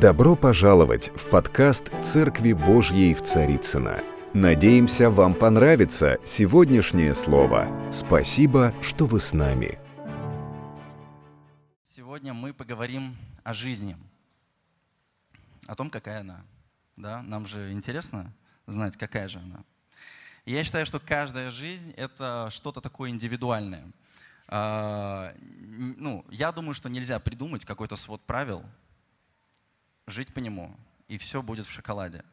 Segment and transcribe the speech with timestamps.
[0.00, 4.02] Добро пожаловать в подкаст «Церкви Божьей в Царицына.
[4.34, 7.66] Надеемся, вам понравится сегодняшнее слово.
[7.90, 9.78] Спасибо, что вы с нами.
[11.96, 13.96] Сегодня мы поговорим о жизни,
[15.66, 16.44] о том, какая она.
[16.98, 17.22] Да?
[17.22, 18.34] Нам же интересно
[18.66, 19.64] знать, какая же она.
[20.44, 23.86] Я считаю, что каждая жизнь— это что-то такое индивидуальное.
[24.48, 25.32] А,
[25.96, 28.62] ну, я думаю, что нельзя придумать какой-то свод правил,
[30.06, 30.76] жить по нему,
[31.08, 32.24] и все будет в шоколаде.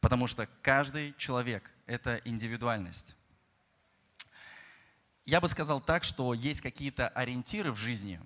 [0.00, 3.14] Потому что каждый человек— это индивидуальность.
[5.26, 8.20] Я бы сказал так, что есть какие-то ориентиры в жизни,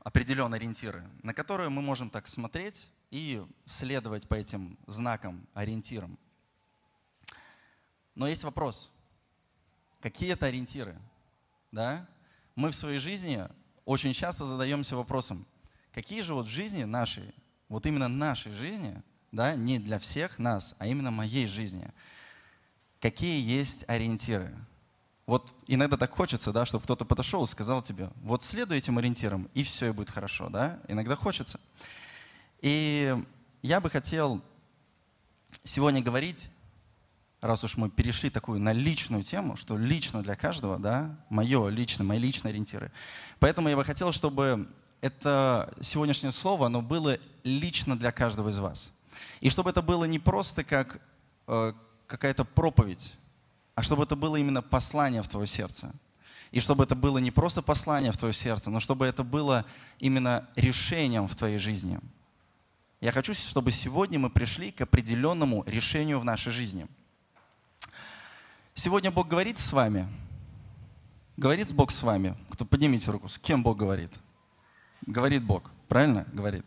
[0.00, 6.18] определенные ориентиры, на которые мы можем так смотреть и следовать по этим знакам, ориентирам.
[8.14, 8.90] Но есть вопрос.
[10.00, 10.98] Какие это ориентиры?
[11.72, 12.06] Да?
[12.54, 13.46] Мы в своей жизни
[13.84, 15.46] очень часто задаемся вопросом,
[15.92, 17.34] какие же вот в жизни нашей
[17.68, 21.88] вот именно нашей жизни, да, не для всех нас, а именно моей жизни,
[23.00, 24.54] какие есть ориентиры.
[25.26, 29.48] Вот иногда так хочется, да, чтобы кто-то подошел и сказал тебе, вот следуй этим ориентирам,
[29.54, 30.78] и все, и будет хорошо, да?
[30.86, 31.58] Иногда хочется.
[32.60, 33.16] И
[33.62, 34.42] я бы хотел
[35.64, 36.50] сегодня говорить,
[37.40, 42.04] раз уж мы перешли такую на личную тему, что лично для каждого, да, мое лично,
[42.04, 42.92] мои личные ориентиры.
[43.38, 44.68] Поэтому я бы хотел, чтобы
[45.04, 48.90] это сегодняшнее слово, оно было лично для каждого из вас.
[49.42, 50.98] И чтобы это было не просто как
[51.46, 51.74] э,
[52.06, 53.12] какая-то проповедь,
[53.74, 55.92] а чтобы это было именно послание в твое сердце.
[56.52, 59.66] И чтобы это было не просто послание в твое сердце, но чтобы это было
[59.98, 62.00] именно решением в твоей жизни.
[63.02, 66.86] Я хочу, чтобы сегодня мы пришли к определенному решению в нашей жизни.
[68.74, 70.08] Сегодня Бог говорит с вами.
[71.36, 72.34] Говорит Бог с вами.
[72.48, 73.28] Кто поднимите руку.
[73.28, 74.10] С кем Бог говорит?
[75.06, 76.26] Говорит Бог, правильно?
[76.32, 76.64] Говорит.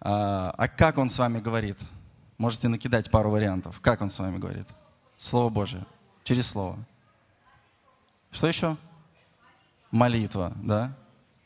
[0.00, 1.78] А, а как Он с вами говорит?
[2.36, 3.80] Можете накидать пару вариантов.
[3.80, 4.66] Как Он с вами говорит?
[5.16, 5.84] Слово Божие.
[6.24, 6.78] Через Слово.
[8.30, 8.76] Что еще?
[9.90, 10.94] Молитва, да?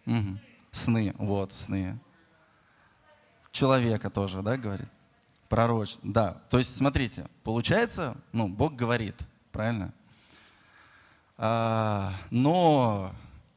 [0.07, 0.39] Угу.
[0.73, 1.99] Сны, вот, сны.
[3.53, 4.89] Человека тоже, да, говорит?
[5.49, 6.43] Пророч, да.
[6.51, 9.15] То есть, смотрите, получается, ну, Бог говорит,
[9.53, 9.93] правильно?
[11.37, 13.13] А, но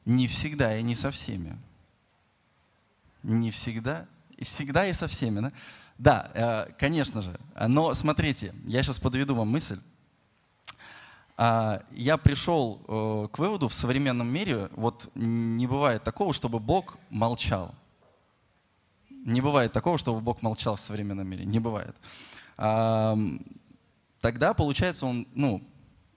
[0.05, 1.57] не всегда и не со всеми.
[3.25, 4.05] Не всегда.
[4.37, 5.39] И всегда и со всеми.
[5.39, 5.51] Да,
[5.97, 6.31] да
[6.67, 7.39] э, конечно же.
[7.67, 9.79] Но смотрите, я сейчас подведу вам мысль.
[11.35, 16.97] А, я пришел э, к выводу в современном мире, вот не бывает такого, чтобы Бог
[17.09, 17.73] молчал.
[19.09, 21.45] Не бывает такого, чтобы Бог молчал в современном мире.
[21.45, 21.95] Не бывает.
[24.21, 25.67] Тогда, получается, он, ну,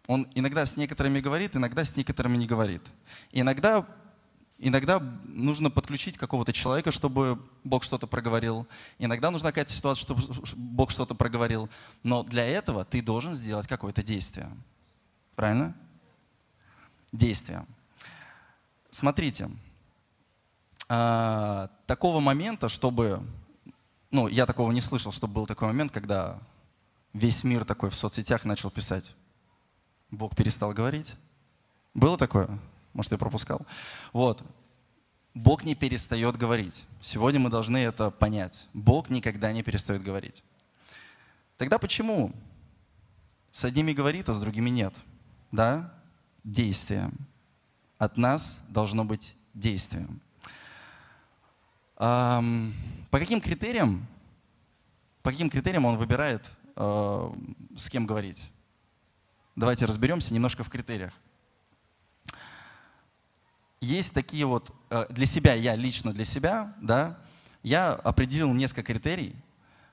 [0.07, 2.83] он иногда с некоторыми говорит, иногда с некоторыми не говорит.
[3.33, 3.87] Иногда
[4.61, 8.67] Иногда нужно подключить какого-то человека, чтобы Бог что-то проговорил.
[8.99, 10.21] Иногда нужна какая-то ситуация, чтобы
[10.57, 11.69] Бог что-то проговорил.
[12.03, 14.51] Но для этого ты должен сделать какое-то действие.
[15.37, 15.77] Правильно?
[17.13, 17.65] Действие.
[18.91, 19.49] Смотрите,
[20.89, 23.23] а, такого момента, чтобы...
[24.11, 26.41] Ну, я такого не слышал, чтобы был такой момент, когда
[27.13, 29.15] весь мир такой в соцсетях начал писать.
[30.11, 31.15] Бог перестал говорить.
[31.95, 32.59] Было такое?
[32.93, 33.60] Может, я пропускал?
[34.12, 34.43] Вот.
[35.34, 36.84] Бог не перестает говорить.
[37.00, 38.66] Сегодня мы должны это понять.
[38.75, 40.43] Бог никогда не перестает говорить.
[41.56, 42.32] Тогда почему
[43.53, 44.94] с одними говорит, а с другими нет?
[45.53, 45.94] Да?
[46.43, 47.10] Действие.
[47.98, 50.06] От нас должно быть действие.
[51.97, 52.43] По
[53.12, 54.06] каким критериям,
[55.22, 57.32] по каким критериям он выбирает, э,
[57.77, 58.43] с кем говорить?
[59.56, 61.12] Давайте разберемся немножко в критериях
[63.81, 67.19] есть такие вот, э, для себя, я лично для себя, да,
[67.62, 69.37] я определил несколько критерий.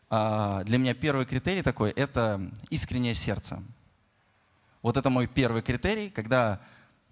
[0.10, 3.62] А, для меня первый критерий такой– это искреннее сердце.
[4.82, 6.62] Вот это мой первый критерий, когда,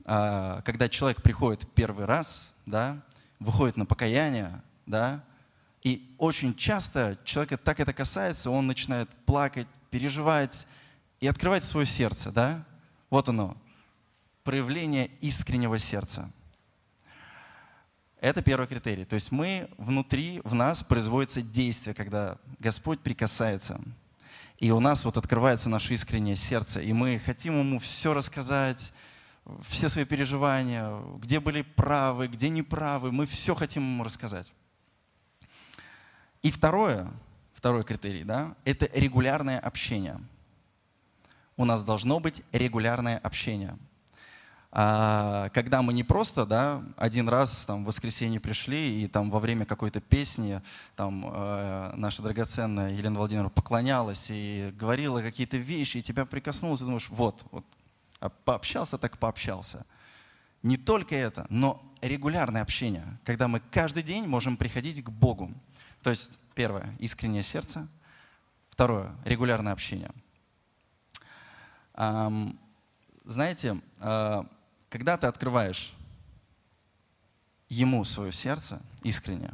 [0.06, 3.02] а, когда человек приходит первый раз, да,
[3.40, 5.24] выходит на покаяние, да,
[5.82, 10.66] и очень часто человека так это касается, он начинает плакать, переживать
[11.20, 12.64] и открывать свое сердце, да.
[13.10, 13.58] Вот оно,
[14.44, 16.32] проявление искреннего сердца–
[18.24, 19.04] это первый критерий.
[19.04, 23.82] То есть мы внутри, в нас производится действие, когда Господь прикасается.
[24.60, 26.80] И у нас вот открывается наше искреннее сердце.
[26.80, 28.94] И мы хотим Ему все рассказать,
[29.68, 33.12] все свои переживания, где были правы, где неправы.
[33.12, 34.54] Мы все хотим Ему рассказать.
[36.44, 37.12] И второе,
[37.54, 40.18] второй критерий, да, это регулярное общение.
[41.58, 43.78] У нас должно быть регулярное общение.
[44.76, 49.40] А когда мы не просто да, один раз там, в воскресенье пришли, и там во
[49.40, 50.64] время какой-то песни
[50.96, 56.86] там, э, наша драгоценная Елена Владимировна поклонялась и говорила какие-то вещи, и тебя прикоснулась, и
[56.86, 57.64] думаешь, вот, вот,
[58.20, 59.86] а пообщался, так пообщался.
[60.64, 65.52] Не только это, но регулярное общение, когда мы каждый день можем приходить к Богу.
[66.02, 67.88] То есть, первое, искреннее сердце.
[68.72, 70.10] Второе, регулярное общение.
[73.26, 74.46] Знаете, а,
[74.94, 75.92] когда ты открываешь
[77.68, 79.52] ему свое сердце искренне,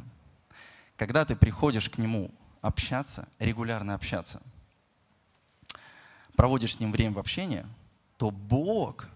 [0.98, 4.42] когда ты приходишь к нему общаться, регулярно общаться,
[6.36, 7.64] проводишь с ним время в общении,
[8.18, 9.08] то Бог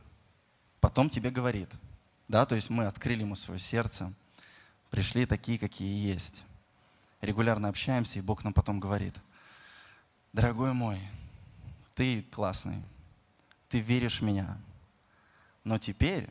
[0.81, 1.71] потом тебе говорит.
[2.27, 4.11] Да, то есть мы открыли ему свое сердце,
[4.89, 6.43] пришли такие, какие есть.
[7.21, 9.15] Регулярно общаемся, и Бог нам потом говорит,
[10.33, 10.99] дорогой мой,
[11.95, 12.83] ты классный,
[13.69, 14.57] ты веришь в меня,
[15.65, 16.29] но теперь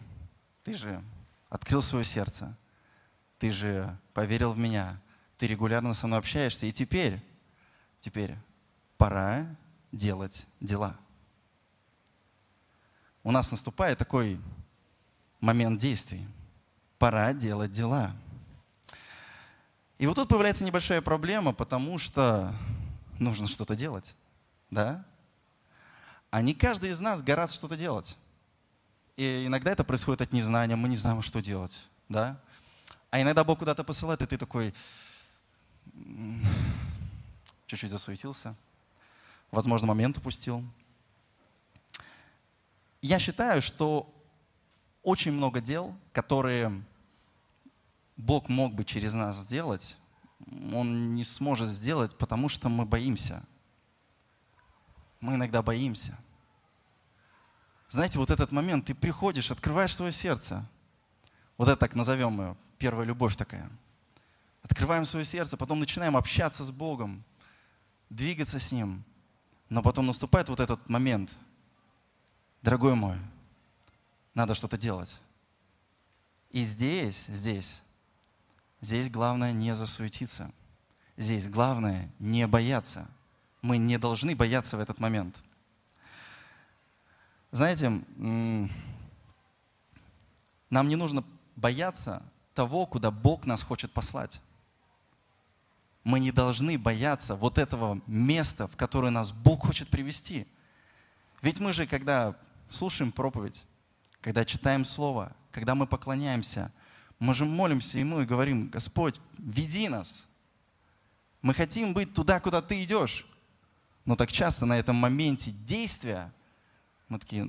[0.63, 1.03] ты же
[1.49, 2.55] открыл свое сердце,
[3.39, 4.99] ты же поверил в меня,
[5.37, 7.19] ты регулярно со мной общаешься, и теперь,
[7.99, 8.35] теперь
[8.97, 9.45] пора
[9.91, 10.95] делать дела.
[13.23, 14.39] У нас наступает такой
[15.39, 16.25] момент действий.
[16.97, 18.15] Пора делать дела.
[19.97, 22.53] И вот тут появляется небольшая проблема, потому что
[23.19, 24.13] нужно что-то делать.
[24.69, 25.05] Да?
[26.31, 28.17] А не каждый из нас гораздо что-то делать.
[29.15, 31.79] И иногда это происходит от незнания, мы не знаем, что делать.
[32.09, 32.39] Да?
[33.11, 34.73] А иногда Бог куда-то посылает, и ты такой
[37.67, 38.55] чуть-чуть засуетился,
[39.51, 40.63] возможно, момент упустил.
[43.01, 44.11] Я считаю, что
[45.03, 46.71] очень много дел, которые
[48.17, 49.95] Бог мог бы через нас сделать,
[50.73, 53.43] Он не сможет сделать, потому что мы боимся.
[55.19, 56.17] Мы иногда боимся.
[57.93, 60.67] Знаете, вот этот момент, ты приходишь, открываешь свое сердце.
[61.59, 63.69] Вот это так назовем ее, первая любовь такая.
[64.63, 67.23] Открываем свое сердце, потом начинаем общаться с Богом,
[68.09, 69.03] двигаться с Ним.
[69.69, 71.35] Но потом наступает вот этот момент.
[72.63, 73.15] Дорогой мой,
[74.33, 75.15] надо что-то делать.
[76.49, 77.79] И здесь, здесь,
[78.81, 80.51] здесь главное не засуетиться.
[81.15, 83.07] Здесь главное не бояться.
[83.61, 85.35] Мы не должны бояться в этот момент–
[87.53, 88.69] знаете, нам
[90.89, 91.23] не нужно
[91.55, 92.23] бояться
[92.55, 94.41] того, куда Бог нас хочет послать.
[96.03, 100.47] Мы не должны бояться вот этого места, в которое нас Бог хочет привести.
[101.43, 102.35] Ведь мы же, когда
[102.71, 103.63] слушаем проповедь,
[104.19, 106.71] когда читаем Слово, когда мы поклоняемся,
[107.19, 110.23] мы же молимся Ему и говорим, Господь, веди нас.
[111.43, 113.27] Мы хотим быть туда, куда Ты идешь.
[114.05, 116.33] Но так часто на этом моменте действия–
[117.13, 117.47] мы такие,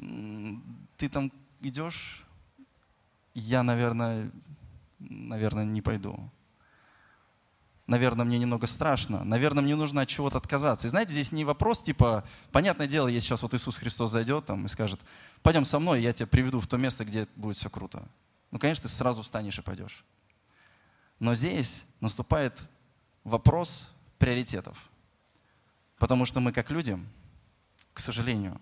[0.98, 1.32] ты там
[1.62, 2.22] идешь?
[3.32, 4.30] Я, наверное,
[4.98, 6.30] наверное, не пойду.
[7.86, 9.24] Наверное, мне немного страшно.
[9.24, 10.86] Наверное, мне нужно от чего-то отказаться.
[10.86, 14.66] И знаете, здесь не вопрос, типа, понятное дело, если сейчас вот Иисус Христос зайдет там
[14.66, 15.00] и скажет,
[15.42, 18.06] пойдем со мной, я тебя приведу в то место, где будет все круто.
[18.50, 20.04] Ну, конечно, ты сразу встанешь и пойдешь.
[21.18, 22.58] Но здесь наступает
[23.22, 23.88] вопрос
[24.18, 24.76] приоритетов.
[25.98, 26.98] Потому что мы, как люди,
[27.94, 28.60] к сожалению,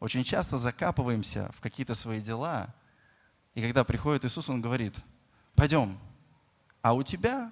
[0.00, 2.72] очень часто закапываемся в какие-то свои дела,
[3.54, 4.94] и когда приходит Иисус, Он говорит,
[5.54, 5.98] пойдем,
[6.82, 7.50] а у тебя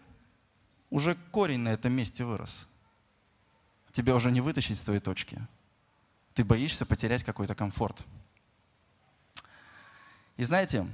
[0.90, 2.66] уже корень на этом месте вырос.
[3.92, 5.44] Тебя уже не вытащить с твоей точки.
[6.34, 8.02] Ты боишься потерять какой-то комфорт.
[10.36, 10.86] И знаете,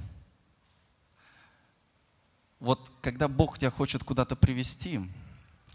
[2.59, 5.01] вот когда Бог тебя хочет куда-то привести,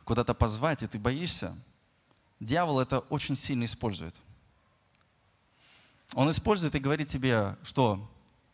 [0.05, 1.55] куда-то позвать, и ты боишься,
[2.41, 4.17] дьявол это очень сильно использует–
[6.15, 8.11] он использует и говорит тебе, что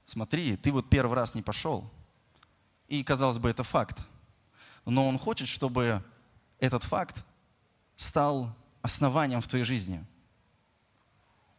[0.06, 1.90] смотри, ты вот первый раз не пошел.
[2.88, 3.98] И, казалось бы, это факт.
[4.84, 6.02] Но он хочет, чтобы
[6.58, 7.24] этот факт
[7.96, 10.04] стал основанием в твоей жизни.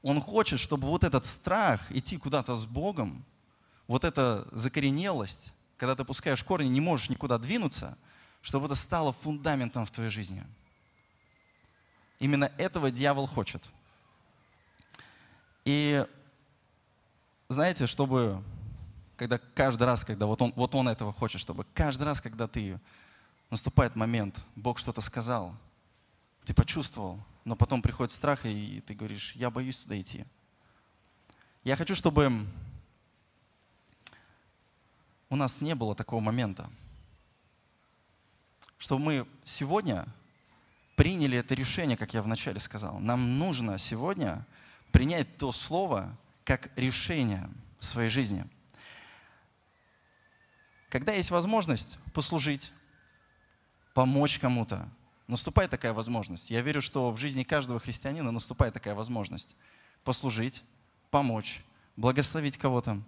[0.01, 3.25] Он хочет, чтобы вот этот страх идти куда-то с Богом,
[3.87, 7.97] вот эта закоренелость, когда ты пускаешь корни, не можешь никуда двинуться,
[8.41, 10.43] чтобы это стало фундаментом в твоей жизни.
[12.19, 13.63] Именно этого дьявол хочет–
[15.65, 16.05] и
[17.50, 18.41] знаете, чтобы,
[19.17, 22.79] когда каждый раз, когда вот он, вот он этого хочет, чтобы каждый раз, когда ты,
[23.50, 25.55] наступает момент, Бог что-то сказал,
[26.45, 30.25] ты почувствовал, но потом приходит страх, и ты говоришь, я боюсь туда идти.
[31.63, 32.31] Я хочу, чтобы
[35.29, 36.69] у нас не было такого момента,
[38.77, 40.05] чтобы мы сегодня
[40.95, 43.00] приняли это решение, как я вначале сказал.
[43.00, 44.45] Нам нужно сегодня
[44.95, 47.49] принять то слово как решение
[47.79, 48.45] в своей жизни–
[50.95, 52.71] Когда есть возможность послужить,
[53.93, 54.87] помочь кому-то,
[55.27, 56.49] наступает такая возможность.
[56.49, 59.57] Я верю, что в жизни каждого христианина наступает такая возможность.
[60.05, 60.63] Послужить,
[61.11, 61.61] помочь,
[61.97, 63.01] благословить кого-то.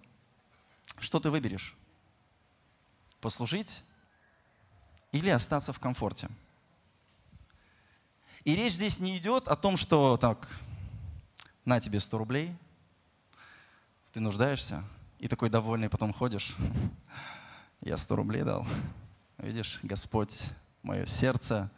[1.00, 1.78] Что ты выберешь?
[3.22, 3.82] Послужить
[5.14, 6.28] или остаться в комфорте?
[8.44, 10.50] И речь здесь не идет о том, что так,
[11.68, 12.56] на тебе 100 рублей,
[14.14, 14.86] ты нуждаешься,
[15.20, 16.56] и такой довольный потом ходишь.
[17.82, 18.66] Я 100 рублей дал.
[19.38, 20.40] Видишь, Господь,
[20.82, 21.70] мое сердце,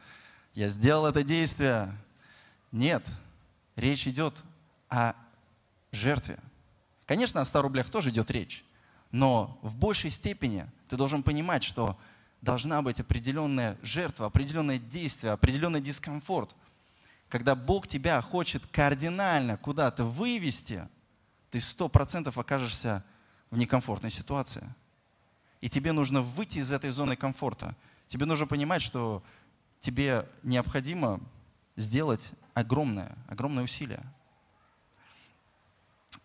[0.54, 1.92] я сделал это действие.
[2.72, 3.04] Нет,
[3.76, 4.44] речь идет
[4.90, 5.14] о
[5.92, 6.38] жертве.
[7.08, 8.64] Конечно, о 100 рублях тоже идет речь,
[9.10, 11.98] но в большей степени ты должен понимать, что
[12.42, 16.56] должна быть определенная жертва, определенное действие, определенный дискомфорт.
[17.30, 20.88] Когда Бог тебя хочет кардинально куда-то вывести,
[21.52, 23.04] ты сто процентов окажешься
[23.52, 24.68] в некомфортной ситуации.
[25.62, 27.76] И тебе нужно выйти из этой зоны комфорта.
[28.08, 29.24] Тебе нужно понимать, что
[29.80, 31.20] тебе необходимо
[31.76, 34.02] сделать огромное, огромное усилие.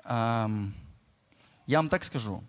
[0.07, 0.49] Я
[1.69, 2.43] вам так скажу.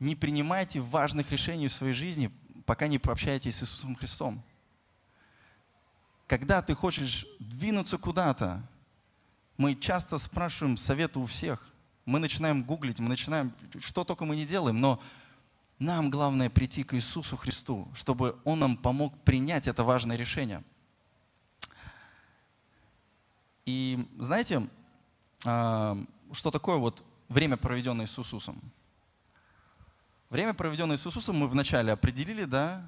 [0.00, 2.30] Не принимайте важных решений в своей жизни,
[2.66, 4.42] пока не пообщаетесь с Иисусом Христом.
[6.28, 8.62] Когда ты хочешь двинуться куда-то,
[9.56, 11.70] мы часто спрашиваем совета у всех.
[12.04, 15.00] Мы начинаем гуглить, мы начинаем, что только мы не делаем, но
[15.78, 20.62] нам главное прийти к Иисусу Христу, чтобы Он нам помог принять это важное решение.
[23.64, 24.68] И знаете,
[25.46, 25.96] а,
[26.32, 28.60] что такое вот время, проведенное с Иисусом?
[30.28, 32.86] Время, проведенное с Иисусом, мы вначале определили, да,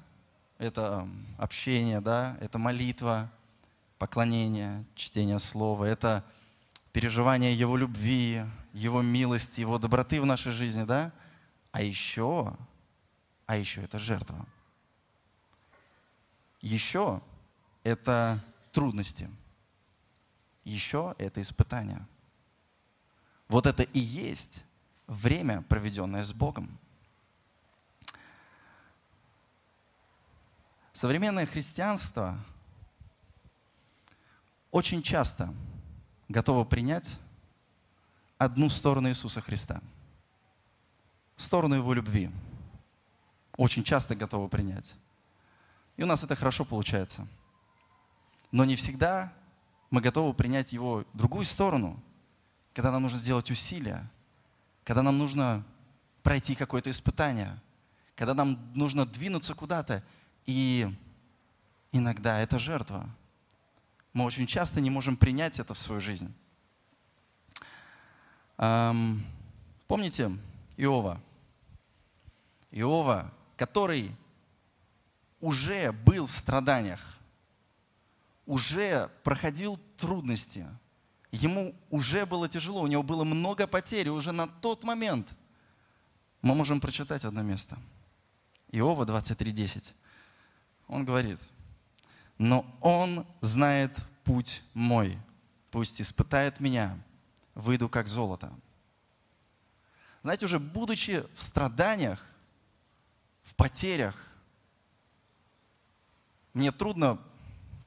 [0.61, 3.31] это общение, да, это молитва,
[3.97, 6.23] поклонение, чтение слова, это
[6.93, 11.11] переживание Его любви, Его милости, Его доброты в нашей жизни, да?
[11.71, 12.55] А еще
[13.51, 14.45] а еще это жертва.
[16.61, 17.21] Еще
[17.83, 18.41] это
[18.71, 19.29] трудности.
[20.63, 22.07] Еще это испытания.
[23.49, 24.61] Вот это и есть
[25.05, 26.79] время, проведенное с Богом.
[30.93, 32.37] Современное христианство
[34.71, 35.53] очень часто
[36.29, 37.17] готово принять
[38.37, 39.81] одну сторону Иисуса Христа,
[41.37, 42.29] сторону Его любви–
[43.57, 44.95] очень часто готовы принять.
[45.97, 47.27] И у нас это хорошо получается.
[48.51, 49.31] Но не всегда
[49.89, 52.01] мы готовы принять его другую сторону,
[52.73, 54.09] когда нам нужно сделать усилия,
[54.83, 55.63] когда нам нужно
[56.23, 57.55] пройти какое-то испытание,
[58.15, 60.03] когда нам нужно двинуться куда-то,
[60.51, 60.93] и
[61.91, 63.09] иногда это жертва.
[64.13, 66.33] Мы очень часто не можем принять это в свою жизнь.
[68.57, 69.23] Эм,
[69.87, 70.31] помните
[70.77, 71.19] Иова?
[72.71, 73.31] Иова
[73.61, 74.09] который
[75.39, 76.99] уже был в страданиях,
[78.47, 80.65] уже проходил трудности,
[81.31, 85.35] ему уже было тяжело, у него было много потерь, уже на тот момент
[86.41, 87.77] мы можем прочитать одно место.
[88.71, 89.83] Иова 23.10.
[90.87, 91.39] Он говорит,
[92.37, 95.17] но он знает путь мой,
[95.69, 96.97] пусть испытает меня,
[97.55, 98.51] выйду как золото.
[100.23, 102.25] Знаете, уже будучи в страданиях,
[103.43, 104.27] в потерях.
[106.53, 107.19] Мне трудно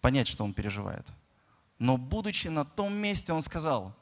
[0.01, 1.07] понять, что он переживает.
[1.79, 3.95] Но будучи на том месте, он сказал,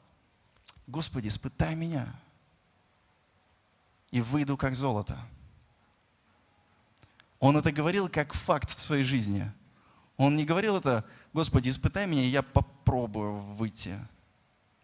[0.87, 2.13] Господи, испытай меня,
[4.11, 5.17] и выйду как золото.
[7.43, 9.51] Он это говорил как факт в своей жизни.
[10.15, 13.99] Он не говорил это, Господи, испытай меня, и я попробую выйти.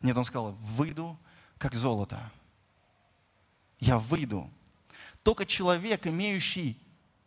[0.02, 1.18] Нет, он сказал, выйду
[1.58, 2.20] как золото.
[3.80, 4.52] Я выйду.
[5.24, 6.78] Только человек, имеющий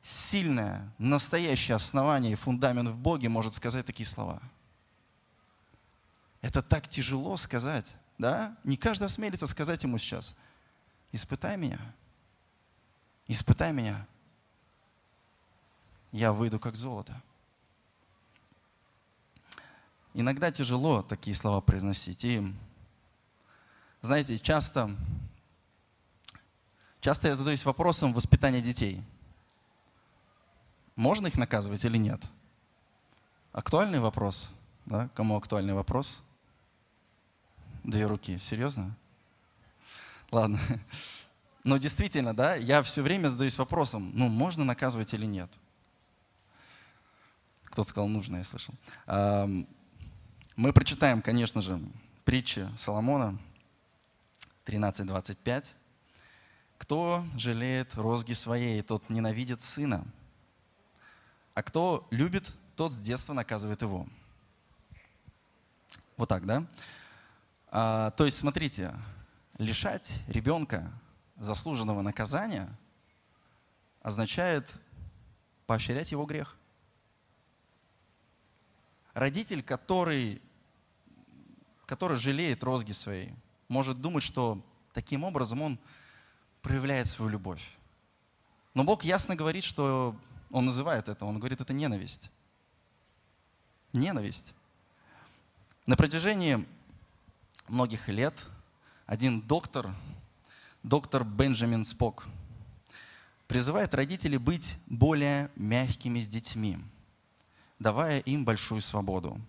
[0.03, 4.39] сильное, настоящее основание и фундамент в Боге, может сказать такие слова.
[6.43, 8.55] Это так тяжело сказать, да?
[8.65, 10.35] Не каждый осмелится сказать ему сейчас,
[11.11, 11.81] испытай меня,
[13.29, 14.07] испытай меня,
[16.13, 17.21] я выйду как золото.
[20.15, 22.25] Иногда тяжело такие слова произносить.
[22.25, 22.55] И,
[24.03, 24.91] знаете, часто
[27.03, 29.03] Часто я задаюсь вопросом воспитания детей.
[30.95, 32.23] Можно их наказывать или нет?
[33.51, 34.49] Актуальный вопрос?
[34.87, 35.09] Да?
[35.15, 36.23] Кому актуальный вопрос?
[37.83, 38.39] Две руки.
[38.39, 38.95] Серьезно?
[40.31, 40.61] Ладно.
[41.65, 45.51] Но действительно, да, я все время задаюсь вопросом, ну, можно наказывать или нет?
[47.73, 48.75] Кто сказал, нужно, я слышал.
[50.57, 51.81] Мы прочитаем, конечно же,
[52.23, 53.39] притчи Соломона
[54.67, 55.71] 13.25
[56.77, 60.05] Кто жалеет розги своей, тот ненавидит сына.
[61.55, 64.07] А кто любит, тот с детства наказывает его.
[66.19, 66.67] Вот так, да?
[67.69, 68.93] А, то есть, смотрите,
[69.57, 70.93] лишать ребенка
[71.37, 72.69] заслуженного наказания
[74.03, 74.71] означает
[75.67, 76.59] поощрять его грех.
[79.15, 80.41] Родитель, который,
[81.87, 83.31] который жалеет розги своей,
[83.69, 85.79] может думать, что таким образом он
[86.63, 87.63] проявляет свою любовь.
[88.75, 90.17] Но Бог ясно говорит, что
[90.51, 92.31] Он называет это, Он говорит, это ненависть.
[93.93, 94.55] Ненависть.
[95.85, 96.65] На протяжении
[97.69, 98.47] многих лет
[99.07, 99.95] один доктор,
[100.83, 102.25] доктор Бенджамин Спок,
[103.47, 106.79] призывает родителей быть более мягкими с детьми,
[107.83, 109.41] давая им большую свободу.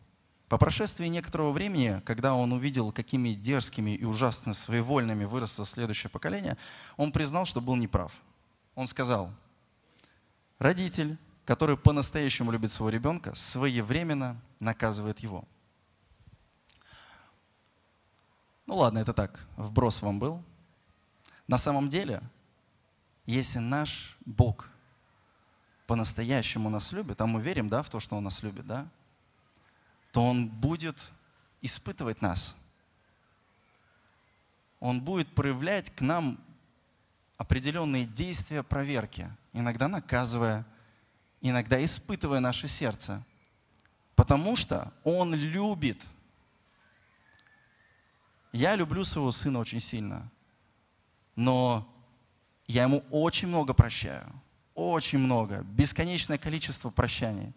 [0.49, 6.57] По прошествии некоторого времени, когда он увидел, какими дерзкими и ужасно своевольными выросло следующее поколение,
[6.97, 8.11] он признал, что был неправ.
[8.75, 9.31] Он сказал,
[10.59, 15.43] родитель, который по-настоящему любит своего ребенка, своевременно наказывает его.
[18.65, 20.43] Ну ладно, это так, вброс вам был.
[21.47, 22.21] На самом деле,
[23.25, 24.69] если наш Бог
[25.87, 28.87] по-настоящему нас любит, а мы верим да, в то, что Он нас любит, да,
[30.11, 30.97] то Он будет
[31.61, 32.53] испытывать нас.
[34.79, 36.37] Он будет проявлять к нам
[37.37, 40.65] определенные действия проверки, иногда наказывая,
[41.41, 43.23] иногда испытывая наше сердце.
[44.15, 46.01] Потому что Он любит.
[48.51, 50.29] Я люблю своего сына очень сильно,
[51.35, 51.89] но
[52.67, 54.31] я ему очень много прощаю.
[54.75, 55.61] Очень много.
[55.63, 57.53] Бесконечное количество прощаний.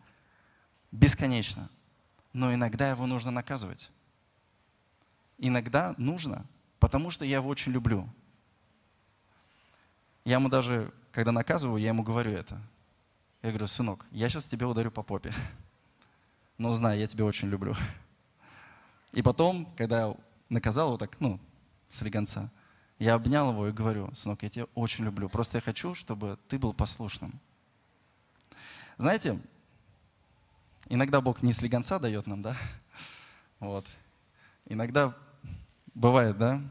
[0.93, 1.69] Бесконечно
[2.37, 3.91] но иногда его нужно наказывать.
[5.39, 6.45] Иногда нужно,
[6.79, 8.07] потому что я его очень люблю.
[10.27, 12.61] Я ему даже, когда наказываю, я ему говорю это.
[13.41, 15.33] Я говорю, сынок, я сейчас тебе ударю по попе.
[16.59, 17.75] Но знай, я тебя очень люблю.
[19.13, 20.15] И потом, когда
[20.51, 21.41] наказал его так, ну,
[21.89, 22.51] с легонца,
[22.99, 25.29] я обнял его и говорю, сынок, я тебя очень люблю.
[25.29, 27.39] Просто я хочу, чтобы ты был послушным.
[28.97, 29.39] Знаете,
[30.89, 32.57] Иногда Бог не слегонца дает нам, да?
[33.59, 33.85] Вот.
[34.67, 35.13] Иногда
[35.95, 36.63] бывает, да?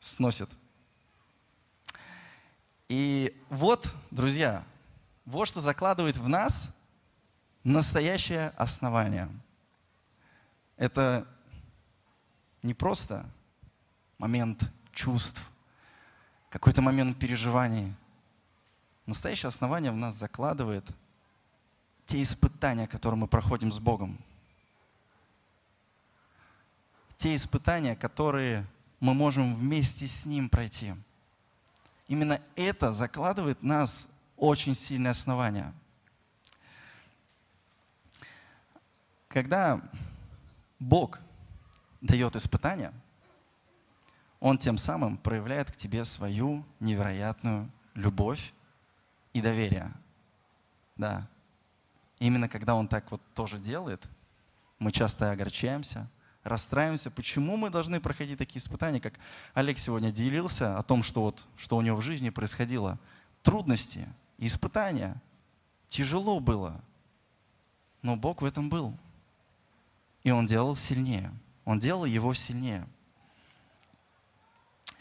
[0.00, 0.50] Сносит.
[2.88, 4.64] И вот, друзья,
[5.24, 6.66] вот что закладывает в нас
[7.62, 9.28] настоящее основание.
[10.76, 11.24] Это
[12.62, 13.24] не просто
[14.18, 15.40] момент чувств,
[16.50, 17.92] какой-то момент переживаний.
[19.06, 20.84] Настоящее основание в нас закладывает–
[22.12, 24.18] те испытания, которые мы проходим с Богом.
[27.16, 28.66] Те испытания, которые
[29.00, 30.94] мы можем вместе с Ним пройти.
[32.08, 34.04] Именно это закладывает нас
[34.36, 35.72] очень сильное основание.
[39.28, 39.80] Когда
[40.78, 41.18] Бог
[42.02, 42.92] дает испытания,
[44.42, 48.52] Он тем самым проявляет к тебе свою невероятную любовь
[49.32, 49.92] и доверие.
[50.96, 51.28] Да,
[52.18, 54.04] именно когда он так вот тоже делает,
[54.80, 56.10] мы часто огорчаемся,
[56.42, 59.14] расстраиваемся, почему мы должны проходить такие испытания, как
[59.54, 62.98] Олег сегодня делился о том, что, вот, что у него в жизни происходило.
[63.44, 65.22] Трудности, испытания.
[65.88, 66.80] Тяжело было.
[68.02, 68.98] Но Бог в этом был.
[70.24, 71.32] И Он делал сильнее.
[71.64, 72.88] Он делал его сильнее.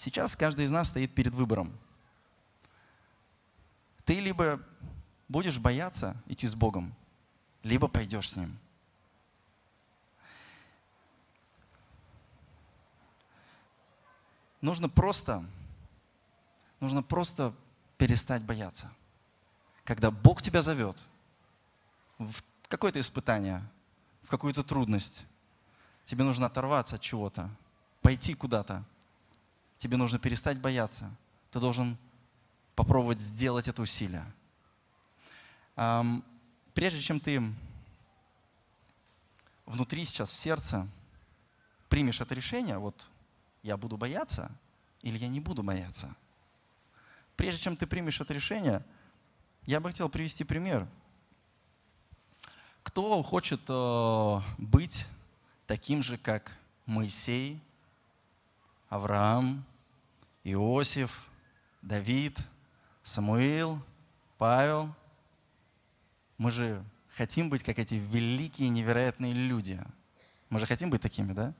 [0.03, 1.71] Сейчас каждый из нас стоит перед выбором.
[4.03, 4.59] Ты либо
[5.29, 6.95] будешь бояться идти с Богом,
[7.61, 8.57] либо пойдешь с ним.
[14.59, 15.45] Нужно просто,
[16.79, 17.53] нужно просто
[17.99, 18.91] перестать бояться.
[19.83, 20.97] Когда Бог тебя зовет
[22.17, 23.61] в какое-то испытание,
[24.23, 25.23] в какую-то трудность,
[26.05, 27.51] тебе нужно оторваться от чего-то,
[28.01, 28.83] пойти куда-то.
[29.82, 31.10] Тебе нужно перестать бояться.
[31.52, 31.98] Ты должен
[32.76, 34.26] попробовать сделать это усилие
[36.74, 37.41] прежде чем ты
[39.65, 40.88] внутри сейчас, в сердце,
[41.89, 43.08] примешь это решение, вот
[43.63, 44.52] я буду бояться
[45.02, 46.13] или я не буду бояться.
[47.36, 48.86] Прежде чем ты примешь это решение,
[49.65, 50.88] я бы хотел привести пример.
[52.84, 55.06] Кто хочет э, быть
[55.67, 57.60] таким же, как Моисей,
[58.89, 59.63] Авраам,
[60.43, 61.25] Иосиф,
[61.82, 62.38] Давид,
[63.04, 63.82] Самуил,
[64.38, 64.93] Павел–
[66.41, 66.84] мы же
[67.17, 69.80] хотим быть как эти великие, невероятные люди.
[70.49, 71.54] Мы же хотим быть такими, да?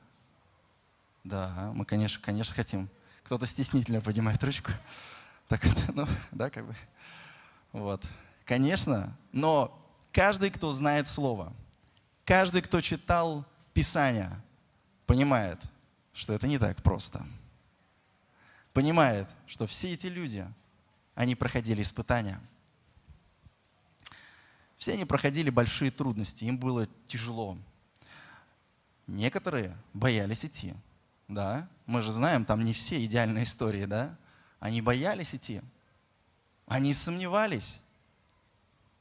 [1.24, 2.89] Да, мы, конечно, конечно, хотим.
[3.24, 4.72] Кто-то стеснительно поднимает ручку.
[5.48, 5.62] Так
[5.94, 6.74] ну, да, как бы.
[7.74, 8.04] Вот.
[8.44, 9.80] Конечно, но
[10.12, 11.54] каждый, кто знает Слово,
[12.26, 14.32] каждый, кто читал Писание,
[15.06, 15.62] понимает,
[16.12, 17.24] что это не так просто.
[18.74, 20.48] Понимает, что все эти люди,
[21.16, 22.40] они проходили испытания.
[24.78, 27.58] Все они проходили большие трудности, им было тяжело.
[29.08, 30.74] Некоторые боялись идти.
[31.28, 34.18] Да, мы же знаем, там не все идеальные истории, да?
[34.60, 35.62] Они боялись идти.
[36.66, 37.80] Они сомневались.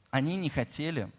[0.09, 1.09] Они не хотели.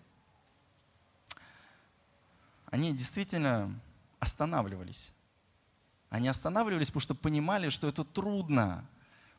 [2.66, 3.74] Они действительно
[4.20, 5.10] останавливались.
[6.12, 8.84] Они останавливались, потому что понимали, что это трудно.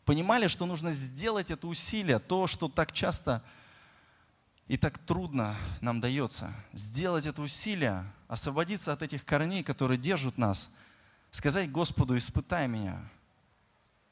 [0.06, 3.44] Понимали, что нужно сделать это усилие, то, что так часто
[4.68, 6.52] и так трудно нам дается.
[6.74, 10.68] Сделать это усилие, освободиться от этих корней, которые держат нас,
[11.30, 13.00] сказать Господу, испытай меня,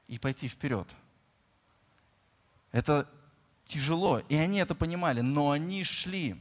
[0.08, 0.88] и пойти вперед.
[2.72, 3.10] Это
[3.66, 6.36] тяжело, и они это понимали, но они шли.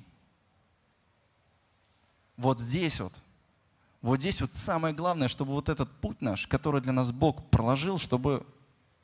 [2.37, 3.15] Вот здесь вот–
[4.03, 7.99] вот здесь вот самое главное, чтобы вот этот путь наш, который для нас Бог проложил,
[7.99, 8.47] чтобы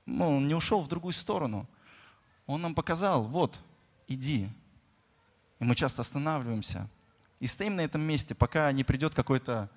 [0.06, 1.66] ну, он не ушел в другую сторону.
[2.46, 3.60] Он нам показал, вот,
[4.08, 4.48] иди.
[5.58, 6.88] И мы часто останавливаемся.
[7.40, 9.68] И стоим на этом месте, пока не придет какое-то,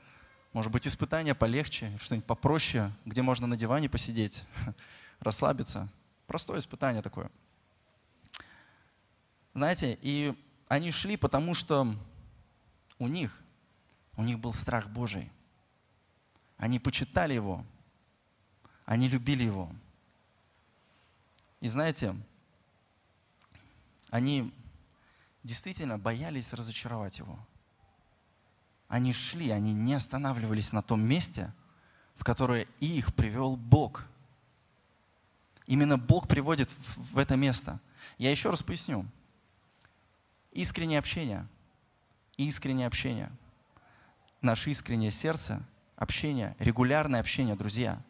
[0.54, 4.44] может быть, испытание полегче, что-нибудь попроще, где можно на диване посидеть,
[5.20, 5.90] расслабиться.
[6.28, 7.30] Простое испытание такое.
[9.54, 10.34] Знаете, и
[10.70, 11.88] они шли, потому что
[13.00, 13.42] у них
[14.20, 15.32] у них был страх Божий.
[16.58, 17.66] Они почитали Его.
[18.86, 19.72] Они любили Его.
[21.62, 22.14] И знаете,
[24.10, 24.54] они
[25.42, 27.40] действительно боялись разочаровать Его.
[28.90, 31.54] Они шли, они не останавливались на том месте,
[32.16, 34.04] в которое их привел Бог.
[35.66, 37.80] Именно Бог приводит в это место.
[38.18, 39.06] Я еще раз поясню.
[40.52, 41.48] Искреннее общение.
[42.36, 43.32] Искреннее общение–
[44.42, 45.62] наше искреннее сердце,
[45.96, 48.02] общение, регулярное общение, друзья.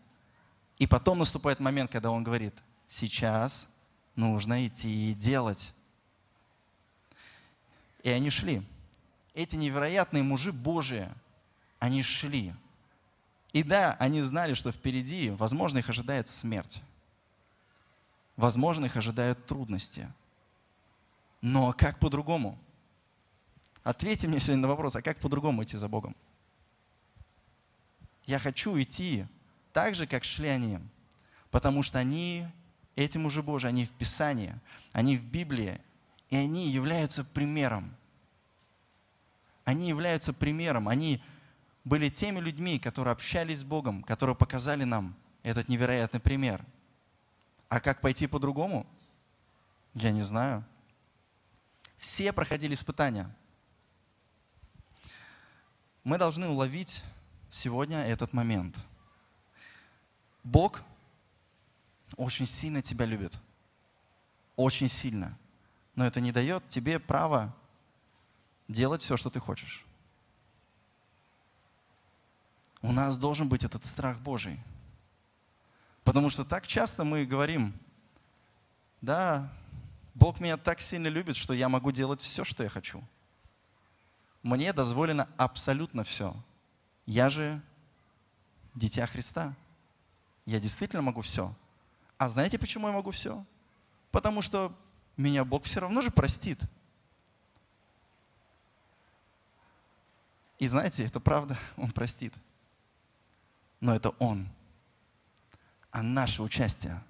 [0.78, 2.54] И потом наступает момент, когда он говорит,
[2.88, 3.68] сейчас
[4.16, 5.74] нужно идти и делать.
[8.04, 8.62] И они шли.
[9.34, 11.08] Эти невероятные мужи Божии,
[11.80, 12.54] они шли.
[13.52, 16.82] И да, они знали, что впереди, возможно, их ожидает смерть.
[18.36, 20.12] Возможно, их ожидают трудности.
[21.42, 22.58] Но как по-другому?
[23.84, 26.16] Ответьте мне сегодня на вопрос, а как по-другому идти за Богом?
[28.26, 29.26] Я хочу идти
[29.74, 30.80] так же, как шли они,
[31.50, 32.46] потому что они,
[32.96, 34.54] эти мужи Божии, они в Писании,
[34.92, 35.80] они в Библии,
[36.30, 37.96] и они являются примером.
[39.64, 41.22] Они являются примером, они
[41.86, 46.64] были теми людьми, которые общались с Богом, которые показали нам этот невероятный пример.
[47.70, 48.86] А как пойти по-другому?
[49.94, 50.64] Я не знаю.
[51.98, 53.34] Все проходили испытания–
[56.04, 57.04] мы должны уловить
[57.50, 58.78] сегодня этот момент.
[60.44, 60.82] Бог
[62.16, 63.38] очень сильно тебя любит.
[64.56, 65.38] Очень сильно.
[65.96, 67.56] Но это не дает тебе права
[68.68, 69.86] делать все, что ты хочешь.
[72.82, 74.60] У нас должен быть этот страх Божий.
[76.04, 77.74] Потому что так часто мы говорим,
[79.02, 79.52] да,
[80.16, 83.04] Бог меня так сильно любит, что я могу делать все, что я хочу–
[84.44, 86.36] мне дозволено абсолютно все.
[87.06, 87.62] Я же
[88.76, 89.56] дитя Христа.
[90.46, 91.54] Я действительно могу все.
[92.18, 93.46] А знаете, почему я могу все?
[94.12, 94.76] Потому что
[95.18, 96.60] меня Бог все равно же простит.
[100.58, 102.34] И знаете, это правда, Он простит.
[103.80, 104.48] Но это Он.
[105.92, 107.02] А наше участие,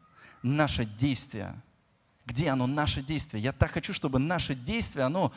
[0.42, 1.54] наше действие,
[2.26, 3.44] где оно, наше действие?
[3.44, 5.34] Я так хочу, чтобы наше действие, оно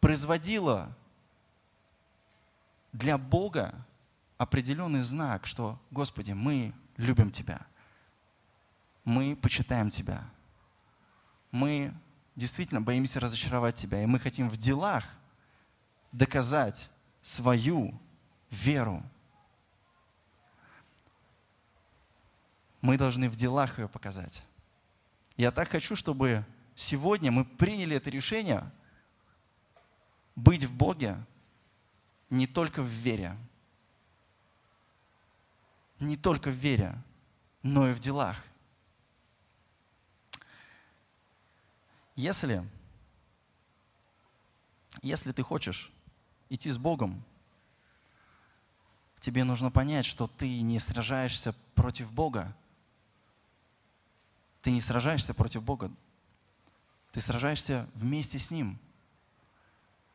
[0.00, 0.96] производило
[2.92, 3.74] для Бога
[4.38, 7.66] определенный знак, что, Господи, мы любим Тебя,
[9.04, 10.22] мы почитаем Тебя,
[11.50, 11.92] мы
[12.34, 15.04] действительно боимся разочаровать Тебя, и мы хотим в делах
[16.12, 16.90] доказать
[17.22, 17.98] свою
[18.50, 19.02] веру.
[22.80, 24.42] Мы должны в делах ее показать.
[25.36, 26.44] Я так хочу, чтобы
[26.74, 28.70] сегодня мы приняли это решение
[30.36, 31.16] быть в Боге,
[32.30, 33.36] не только в вере,
[36.00, 36.94] не только в вере,
[37.62, 38.42] но и в делах.
[42.14, 42.64] Если,
[45.02, 45.92] если ты хочешь
[46.48, 47.22] идти с Богом,
[49.20, 52.54] тебе нужно понять, что ты не сражаешься против Бога.
[54.62, 55.92] ты не сражаешься против Бога.
[57.12, 58.78] Ты сражаешься вместе с Ним.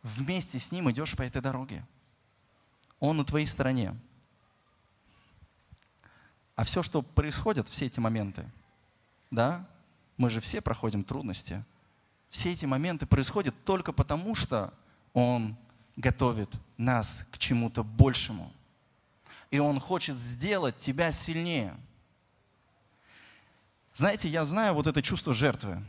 [0.03, 1.85] Вместе с Ним идешь по этой дороге.
[3.01, 3.93] Он на твоей стороне.
[6.55, 8.45] А все, что происходит, все эти моменты,
[9.31, 9.67] да,
[10.17, 11.65] мы же все проходим трудности.
[12.29, 14.73] Все эти моменты происходят только потому, что
[15.13, 15.57] Он
[15.97, 18.53] готовит нас к чему-то большему.
[19.49, 21.75] И Он хочет сделать тебя сильнее.
[23.95, 25.83] Знаете, я знаю вот это чувство жертвы.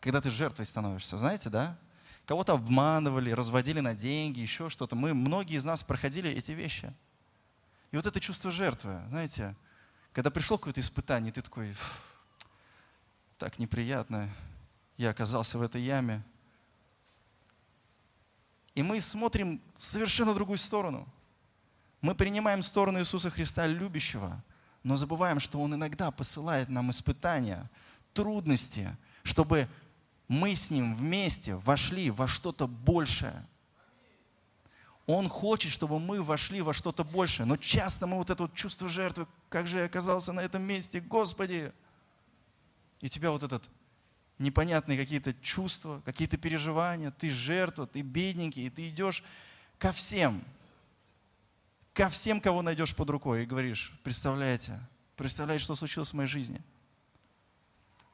[0.00, 1.78] Когда ты жертвой становишься, знаете, да?
[2.26, 4.94] Кого-то обманывали, разводили на деньги, еще что-то.
[4.94, 6.92] Мы, многие из нас проходили эти вещи.
[7.90, 9.54] И вот это чувство жертвы, знаете,
[10.12, 11.74] когда пришло какое-то испытание, ты такой,
[13.38, 14.28] так неприятно,
[14.96, 16.22] я оказался в этой яме.
[18.74, 21.06] И мы смотрим в совершенно другую сторону.
[22.00, 24.42] Мы принимаем сторону Иисуса Христа, любящего,
[24.82, 27.70] но забываем, что Он иногда посылает нам испытания,
[28.12, 29.68] трудности, чтобы
[30.32, 33.46] мы с Ним вместе вошли во что-то большее.
[35.06, 37.44] Он хочет, чтобы мы вошли во что-то большее.
[37.44, 41.00] Но часто мы вот это вот чувство жертвы, как же я оказался на этом месте,
[41.00, 41.70] Господи.
[43.00, 43.68] И тебя вот этот
[44.38, 49.22] непонятные какие-то чувства, какие-то переживания, ты жертва, ты бедненький, и ты идешь
[49.78, 50.42] ко всем,
[51.92, 54.80] ко всем, кого найдешь под рукой, и говоришь, представляете,
[55.16, 56.60] представляете, что случилось в моей жизни.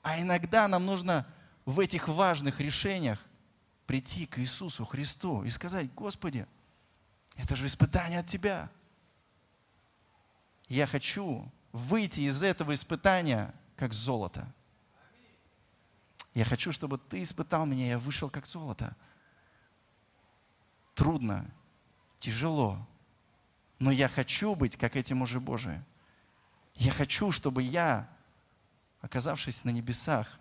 [0.03, 1.25] А иногда нам нужно
[1.69, 3.19] в этих важных решениях
[3.87, 6.47] прийти к Иисусу Христу и сказать, Господи,
[7.37, 8.71] это же испытание от Тебя.
[10.69, 14.53] Я хочу выйти из этого испытания как золото–
[16.39, 18.95] я хочу, чтобы ты испытал меня, я вышел как золото.
[20.95, 21.45] Трудно,
[22.21, 22.79] тяжело,
[23.81, 25.83] но я хочу быть, как эти мужи Божии.
[26.77, 28.09] Я хочу, чтобы я,
[29.01, 30.39] оказавшись на небесах,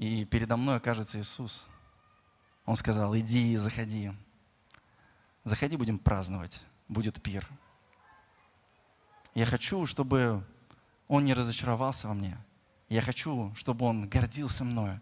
[0.00, 1.62] и передо мной окажется Иисус.
[2.66, 4.10] Он сказал, иди, заходи.
[5.44, 7.48] Заходи, будем праздновать, будет пир.
[9.34, 10.44] Я хочу, чтобы
[11.06, 12.36] Он не разочаровался во мне–
[12.90, 15.00] я хочу, чтобы он гордился мною.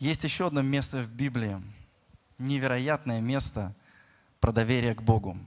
[0.00, 1.62] Есть еще одно место в Библии,
[2.38, 3.72] невероятное место
[4.40, 5.38] про доверие к Богу.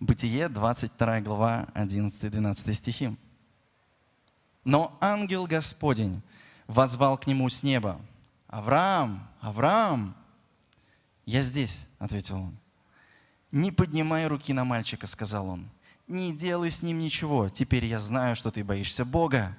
[0.00, 3.16] Бытие, 22 глава, 11-12 стихи.
[4.64, 6.22] Но ангел Господень
[6.66, 8.00] возвал к нему с неба.
[8.48, 10.14] «Авраам, Авраам!»
[11.26, 12.56] «Я здесь»,— ответил он.
[13.52, 15.68] «Не поднимай руки на мальчика»,— сказал он
[16.06, 17.48] не делай с ним ничего.
[17.48, 19.56] Теперь я знаю, что ты боишься Бога,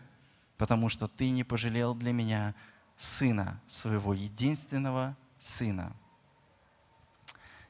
[0.57, 2.53] потому что ты не пожалел для меня
[2.97, 5.93] сына, своего единственного сына.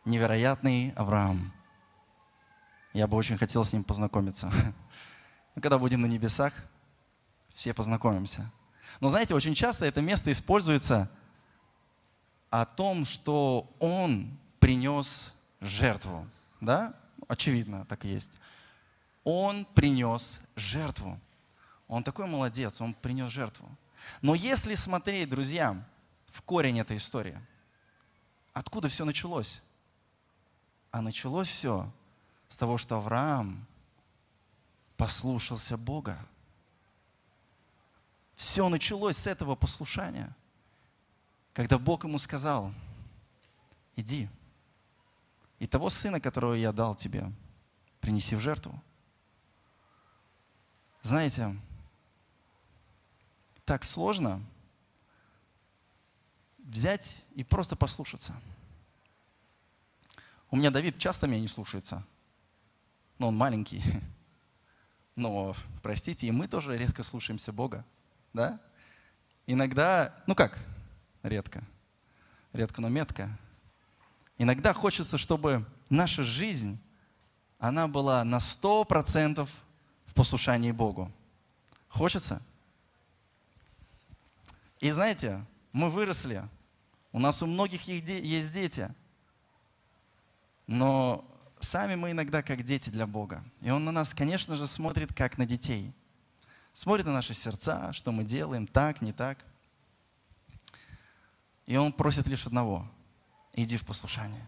[0.03, 1.51] Невероятный Авраам.
[2.93, 4.51] Я бы очень хотел с ним познакомиться.
[5.55, 6.53] Когда будем на небесах,
[7.55, 8.51] все познакомимся.
[8.99, 11.09] Но знаете, очень часто это место используется
[12.49, 16.27] о том, что он принес жертву.
[16.61, 16.93] Да?
[17.27, 18.31] Очевидно, так и есть.
[19.23, 21.19] Он принес жертву.
[21.87, 23.67] Он такой молодец, он принес жертву.
[24.21, 25.83] Но если смотреть, друзья,
[26.31, 27.37] в корень этой истории,
[28.53, 29.61] откуда все началось?
[30.91, 31.91] А началось все
[32.47, 33.65] с того, что Авраам
[34.97, 36.17] послушался Бога.
[38.35, 40.35] Все началось с этого послушания.
[41.53, 42.73] Когда Бог ему сказал,
[43.95, 44.29] иди,
[45.59, 47.31] и того сына, которого я дал тебе,
[48.01, 48.79] принеси в жертву.
[51.01, 51.55] Знаете,
[53.63, 54.41] так сложно
[56.57, 58.33] взять и просто послушаться.
[60.51, 62.03] У меня Давид часто меня не слушается.
[63.17, 63.81] Но он маленький.
[65.15, 67.85] Но, простите, и мы тоже резко слушаемся Бога.
[68.35, 68.59] Да?
[69.47, 70.59] Иногда, ну как,
[71.23, 71.63] редко.
[72.51, 73.29] Редко, но метко.
[74.37, 76.77] Иногда хочется, чтобы наша жизнь,
[77.59, 79.49] она была на сто процентов
[80.13, 81.09] послушании Богу.
[81.87, 82.41] Хочется?
[84.81, 86.43] И знаете, мы выросли,
[87.13, 88.93] у нас у многих есть дети,
[90.67, 91.23] но
[91.61, 93.45] сами мы иногда как дети для Бога.
[93.61, 95.93] И Он на нас, конечно же, смотрит как на детей.
[96.75, 99.45] Смотрит на наши сердца, что мы делаем, так, не так.
[101.65, 102.85] И Он просит лишь одного–
[103.53, 104.45] иди в послушание.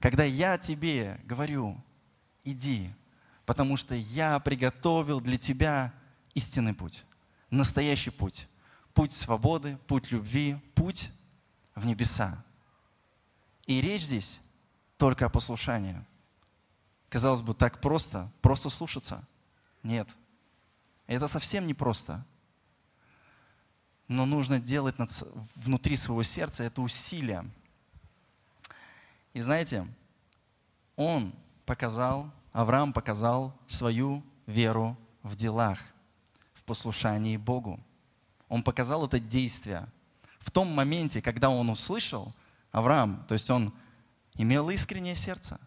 [0.00, 1.80] Когда я тебе говорю,
[2.42, 2.90] иди,
[3.46, 5.94] потому что я приготовил для тебя
[6.34, 7.04] истинный путь,
[7.48, 8.48] настоящий путь,
[8.92, 11.10] путь свободы, путь любви, путь
[11.76, 12.44] в небеса.
[13.66, 14.40] И речь здесь
[14.96, 16.04] только о послушании.
[17.08, 19.22] Казалось бы, так просто, просто слушаться.
[19.84, 20.08] Нет.
[21.10, 22.24] Это совсем непросто.
[24.06, 25.10] Но нужно делать над,
[25.56, 27.44] внутри своего сердца это усилие.
[29.34, 29.84] И знаете,
[30.94, 31.32] он
[31.66, 35.80] показал, Авраам показал свою веру в делах,
[36.54, 37.80] в послушании Богу.
[38.48, 39.88] Он показал это действие.
[40.38, 42.32] В том моменте, когда он услышал,
[42.70, 43.74] Авраам, то есть он
[44.34, 45.58] имел искреннее сердце,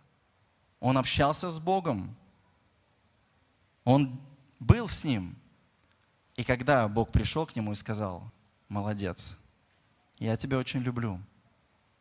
[0.80, 2.16] он общался с Богом,
[3.84, 4.18] он
[4.64, 5.36] был с ним.
[6.36, 8.32] И когда Бог пришел к нему и сказал,
[8.70, 9.36] молодец,
[10.18, 11.20] я тебя очень люблю,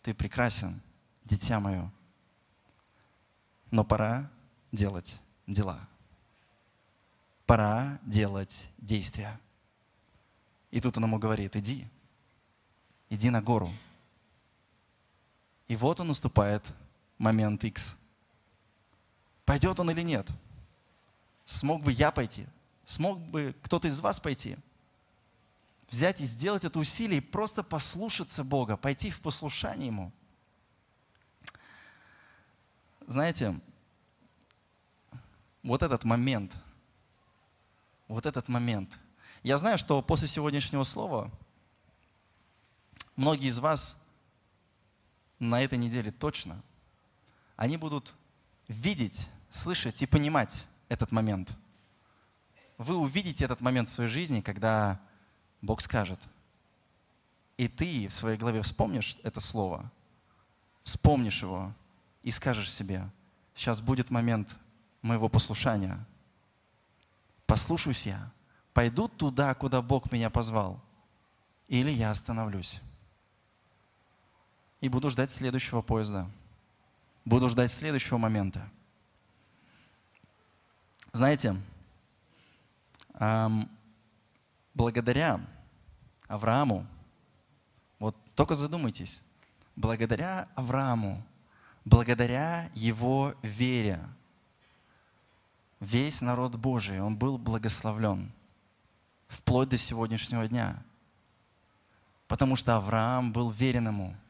[0.03, 0.81] ты прекрасен,
[1.25, 1.91] дитя мое,
[3.71, 4.31] но пора
[4.71, 5.89] делать дела.
[7.47, 9.39] Пора делать действия.
[10.71, 11.87] И тут он ему говорит, иди,
[13.11, 13.71] иди на гору.
[15.69, 16.65] И вот он наступает
[17.19, 17.95] момент X.
[19.45, 20.31] Пойдет он или нет?
[21.53, 22.47] Смог бы я пойти?
[22.87, 24.57] Смог бы кто-то из вас пойти?
[25.91, 30.13] Взять и сделать это усилие и просто послушаться Бога, пойти в послушание Ему.
[33.07, 33.55] Знаете,
[35.63, 36.57] вот этот момент,
[38.09, 38.99] вот этот момент.
[39.43, 41.31] Я знаю, что после сегодняшнего слова
[43.15, 43.95] многие из вас
[45.39, 46.63] на этой неделе точно,
[47.57, 48.15] они будут
[48.69, 51.57] видеть, слышать и понимать этот момент.
[52.77, 55.01] Вы увидите этот момент в своей жизни, когда
[55.63, 56.21] Бог скажет.
[57.57, 59.91] И ты в своей голове вспомнишь это слово,
[60.83, 61.73] вспомнишь его
[62.23, 63.09] и скажешь себе,
[63.55, 64.55] сейчас будет момент
[65.01, 65.99] моего послушания.
[67.47, 68.31] Послушаюсь я,
[68.75, 70.79] пойду туда, куда Бог меня позвал,
[71.69, 72.81] или я остановлюсь
[74.83, 76.29] и буду ждать следующего поезда.
[77.25, 78.69] Буду ждать следующего момента.
[81.13, 81.57] Знаете,
[84.75, 85.41] благодаря
[86.27, 86.87] Аврааму,
[87.99, 89.21] вот только задумайтесь,
[89.77, 91.23] благодаря Аврааму,
[91.85, 94.01] благодаря его вере,
[95.81, 98.33] весь народ Божий, он был благословлен
[99.29, 100.83] вплоть до сегодняшнего дня.
[102.29, 104.15] Потому что Авраам был верен ему–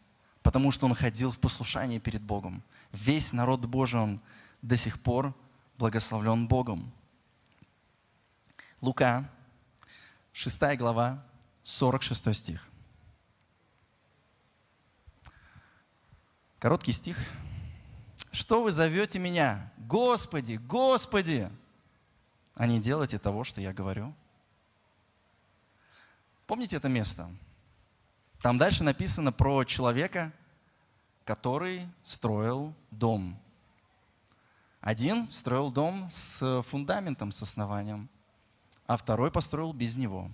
[0.42, 2.62] потому что он ходил в послушании перед Богом.
[2.92, 4.20] Весь народ Божий, он
[4.60, 5.34] до сих пор
[5.82, 6.92] благословлен Богом.
[8.80, 9.28] Лука,
[10.32, 11.26] 6 глава,
[11.64, 12.68] 46 стих.
[16.60, 17.16] Короткий стих.
[18.30, 19.72] Что вы зовете меня?
[19.76, 21.50] Господи, Господи!
[22.54, 24.14] А не делайте того, что я говорю.
[26.46, 27.28] Помните это место?
[28.40, 30.32] Там дальше написано про человека,
[31.24, 33.36] который строил дом.
[34.82, 38.10] Один строил дом с фундаментом, с основанием,
[38.88, 40.28] а второй построил без него.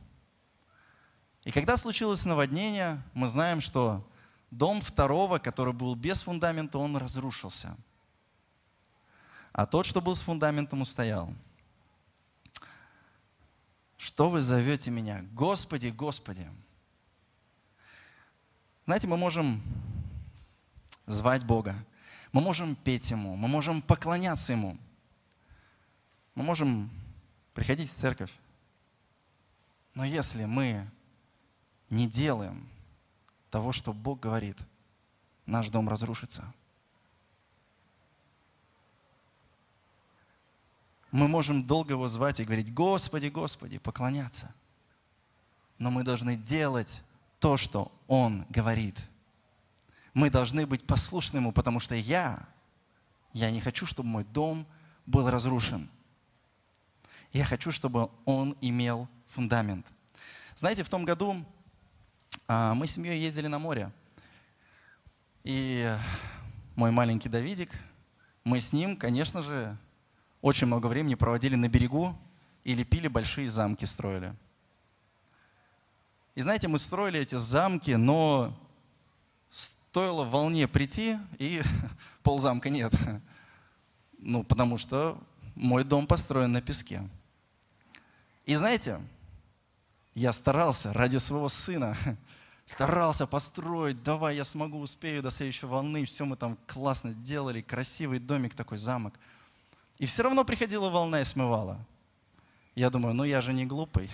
[1.44, 4.02] И когда случилось наводнение, мы знаем, что
[4.50, 7.76] дом второго, который был без фундамента, он разрушился.
[9.52, 11.30] А тот, что был с фундаментом, устоял.
[13.98, 15.26] Что вы зовете меня?
[15.32, 16.46] Господи, Господи!
[18.86, 19.60] Знаете, мы можем
[21.04, 21.74] звать Бога,
[22.32, 24.76] мы можем петь Ему, мы можем поклоняться Ему,
[26.34, 26.90] мы можем
[27.54, 28.32] приходить в церковь.
[29.94, 30.88] Но если мы
[31.90, 32.68] не делаем
[33.50, 34.56] того, что Бог говорит,
[35.46, 36.44] наш дом разрушится.
[41.10, 44.54] Мы можем долго его звать и говорить, Господи, Господи, поклоняться.
[45.78, 47.02] Но мы должны делать
[47.40, 49.00] то, что Он говорит.
[50.18, 52.40] Мы должны быть послушны Ему, потому что я,
[53.32, 54.66] я не хочу, чтобы мой дом
[55.06, 55.88] был разрушен.
[57.32, 59.86] Я хочу, чтобы он имел фундамент.
[60.56, 61.46] Знаете, в том году
[62.48, 63.92] а, мы с семьей ездили на море.
[65.44, 65.96] И
[66.74, 67.70] мой маленький Давидик,
[68.42, 69.78] мы с ним, конечно же,
[70.42, 72.18] очень много времени проводили на берегу
[72.64, 74.34] и лепили большие замки, строили.
[76.34, 78.52] И знаете, мы строили эти замки, но
[79.98, 81.60] стоило волне прийти, и
[82.22, 82.92] ползамка нет.
[84.20, 85.20] Ну, потому что
[85.56, 87.02] мой дом построен на песке.
[88.46, 89.00] И знаете,
[90.14, 91.96] я старался ради своего сына,
[92.66, 98.20] старался построить, давай я смогу, успею до следующей волны, все мы там классно делали, красивый
[98.20, 99.14] домик такой, замок.
[99.98, 101.76] И все равно приходила волна и смывала.
[102.76, 104.08] Я думаю, ну я же не глупый.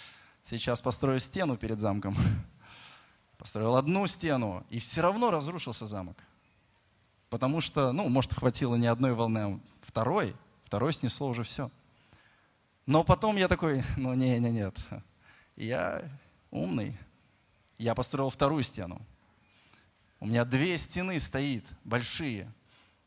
[0.50, 2.16] Сейчас построю стену перед замком.
[3.38, 6.16] Построил одну стену, и все равно разрушился замок.
[7.30, 10.34] Потому что, ну, может, хватило не одной волны, а второй.
[10.64, 11.70] Второй снесло уже все.
[12.84, 14.76] Но потом я такой, ну не, не, нет,
[15.56, 16.02] я
[16.50, 16.96] умный.
[17.78, 19.00] Я построил вторую стену.
[20.20, 22.52] У меня две стены стоит, большие.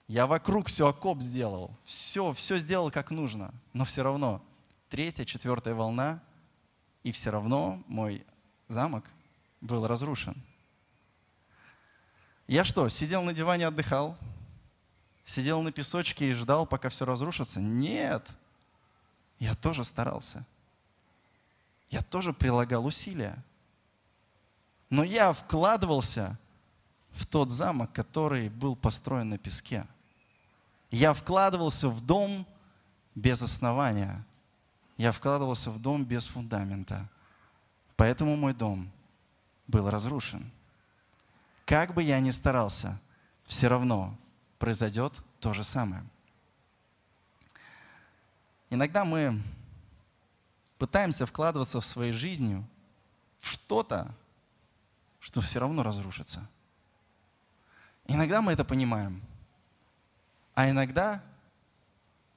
[0.08, 3.54] Я вокруг все окоп сделал, все, все сделал как нужно.
[3.74, 4.42] Но все равно
[4.90, 6.22] третья, четвертая волна,
[7.04, 8.26] и все равно мой
[8.70, 9.04] замок
[9.62, 10.36] был разрушен.
[12.48, 14.18] Я что, сидел на диване, отдыхал?
[15.24, 17.62] Сидел на песочке и ждал, пока все разрушится?
[17.62, 18.28] Нет.
[19.40, 20.46] Я тоже старался.
[21.90, 23.42] Я тоже прилагал усилия.
[24.90, 26.38] Но я вкладывался
[27.12, 29.86] в тот замок, который был построен на песке.
[30.90, 32.46] Я вкладывался в дом
[33.16, 34.26] без основания.
[34.98, 37.10] Я вкладывался в дом без фундамента.
[37.96, 38.92] Поэтому мой дом
[39.72, 40.52] был разрушен.
[41.66, 43.00] Как бы я ни старался,
[43.46, 44.16] все равно
[44.60, 46.04] произойдет то же самое.
[48.70, 49.42] Иногда мы
[50.78, 52.64] пытаемся вкладываться в своей жизни
[53.40, 54.14] в что-то,
[55.20, 56.48] что все равно разрушится.
[58.08, 59.22] Иногда мы это понимаем,
[60.54, 61.24] а иногда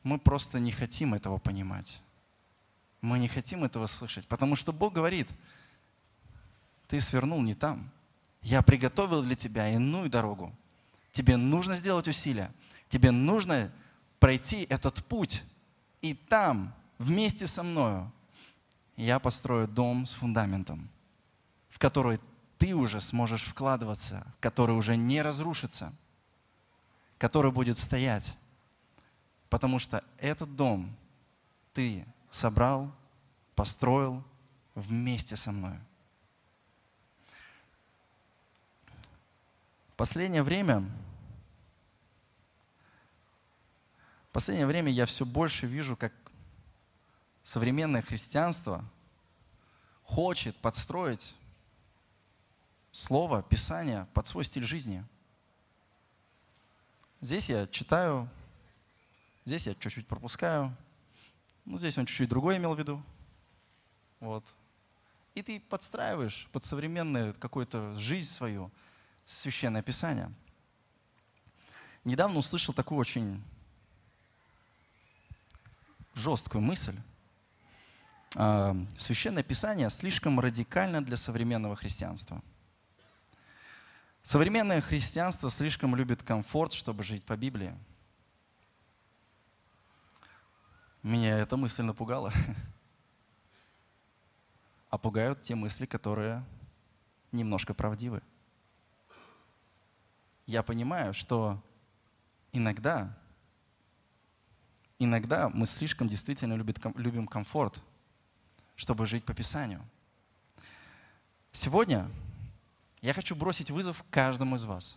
[0.03, 2.01] мы просто не хотим этого понимать.
[3.01, 5.29] Мы не хотим этого слышать, потому что Бог говорит,
[6.95, 7.91] ты свернул не там.
[8.41, 10.55] Я приготовил для тебя иную дорогу.
[11.11, 12.53] Тебе нужно сделать усилия.
[12.89, 13.69] Тебе нужно
[14.21, 15.43] пройти этот путь.
[16.03, 18.13] И там, вместе со мною,
[18.97, 20.89] я построю дом с фундаментом,
[21.69, 22.21] в который
[22.59, 25.93] ты уже сможешь вкладываться, который уже не разрушится,
[27.19, 28.37] который будет стоять.
[29.49, 30.95] Потому что этот дом
[31.73, 32.89] ты собрал,
[33.57, 34.23] построил
[34.77, 35.77] вместе со мной.
[39.97, 40.85] Последнее время,
[44.33, 46.13] последнее время я все больше вижу, как
[47.45, 48.85] современное христианство
[50.03, 51.35] хочет подстроить
[52.91, 55.05] Слово, Писание под свой стиль жизни.
[57.21, 58.29] Здесь я читаю,
[59.45, 60.77] здесь я чуть-чуть пропускаю,
[61.65, 63.03] ну, здесь он чуть-чуть другое имел в виду.
[64.19, 64.45] Вот.
[65.35, 68.71] И ты подстраиваешь под современную какую-то жизнь свою,
[69.27, 70.31] священное писание.
[72.05, 73.43] Недавно услышал такую очень
[76.15, 76.97] жесткую мысль.
[78.37, 82.43] А, священное писание слишком радикально для современного христианства–
[84.25, 87.75] Современное христианство слишком любит комфорт, чтобы жить по Библии.
[91.03, 92.33] Меня эта мысль напугала.
[94.91, 96.45] А пугают те мысли, которые
[97.33, 98.23] немножко правдивы.
[100.47, 101.63] Я понимаю, что
[102.53, 103.17] иногда,
[104.99, 107.81] иногда мы слишком действительно любим комфорт,
[108.77, 109.81] чтобы жить по Писанию.
[111.53, 112.11] Сегодня
[113.01, 114.97] я хочу бросить вызов каждому из вас.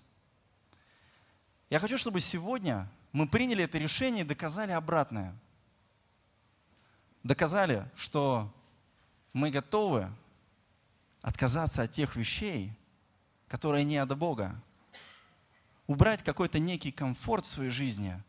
[1.69, 5.35] Я хочу, чтобы сегодня мы приняли это решение и доказали обратное.
[7.23, 8.53] Доказали, что
[9.33, 10.09] мы готовы
[11.21, 12.73] отказаться от тех вещей,
[13.47, 14.55] которые не от Бога.
[15.87, 18.21] Убрать какой-то некий комфорт в своей жизни,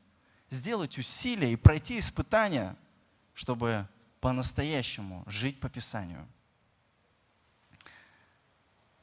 [0.51, 2.77] сделать усилия и пройти испытания,
[3.35, 3.87] чтобы
[4.21, 6.27] по-настоящему жить по Писанию–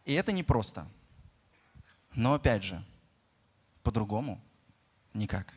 [0.05, 0.87] и это непросто.
[2.13, 2.83] Но опять же,
[3.83, 4.39] по-другому
[5.13, 5.53] никак.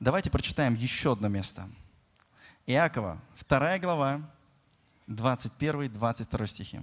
[0.00, 1.68] Давайте прочитаем еще одно место.
[2.66, 4.20] Иакова, 2 глава,
[5.06, 6.80] 21-22 стихи.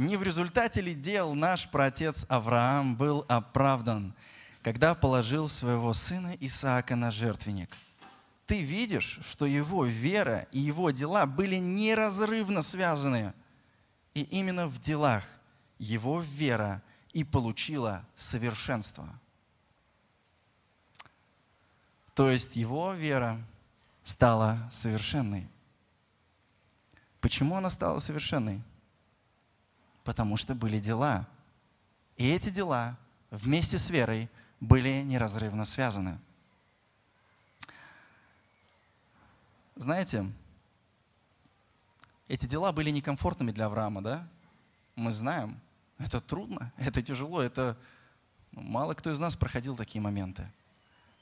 [0.00, 4.14] Не в результате ли дел наш праотец Авраам был оправдан,
[4.62, 7.76] когда положил своего сына Исаака на жертвенник–
[8.50, 13.32] ты видишь, что его вера и его дела были неразрывно связаны.
[14.12, 15.22] И именно в делах
[15.78, 16.82] его вера
[17.12, 19.08] и получила совершенство.
[22.12, 23.40] То есть его вера
[24.02, 25.48] стала совершенной.
[27.20, 28.60] Почему она стала совершенной?
[30.04, 31.26] Потому что были дела.
[32.16, 32.98] И эти дела
[33.30, 34.28] вместе с верой
[34.60, 36.18] были неразрывно связаны.
[39.76, 40.30] Знаете,
[42.28, 44.28] эти дела были некомфортными для Авраама, да?
[44.94, 45.58] Мы знаем,
[45.98, 47.76] это трудно, это тяжело, это
[48.52, 50.46] ну, мало кто из нас проходил такие моменты.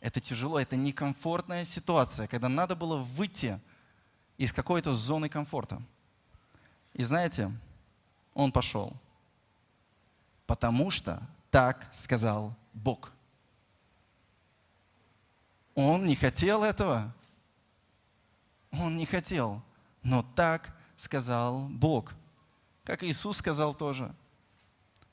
[0.01, 3.61] Это тяжело, это некомфортная ситуация, когда надо было выйти
[4.37, 5.83] из какой-то зоны комфорта.
[6.95, 7.53] И знаете,
[8.39, 8.97] он пошел,
[10.47, 11.21] потому что
[11.51, 13.11] так сказал Бог.
[15.75, 17.13] Он не хотел этого.
[18.71, 19.61] Он не хотел.
[20.05, 22.15] Но так сказал Бог.
[22.85, 24.15] Как Иисус сказал тоже.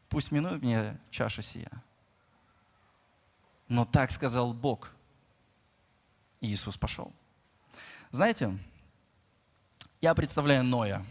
[0.07, 1.71] Пусть минует мне чаша сия.
[3.67, 4.91] Но так сказал Бог.
[6.41, 7.11] И Иисус пошел.
[8.11, 8.55] Знаете,
[9.99, 11.03] я представляю Ноя.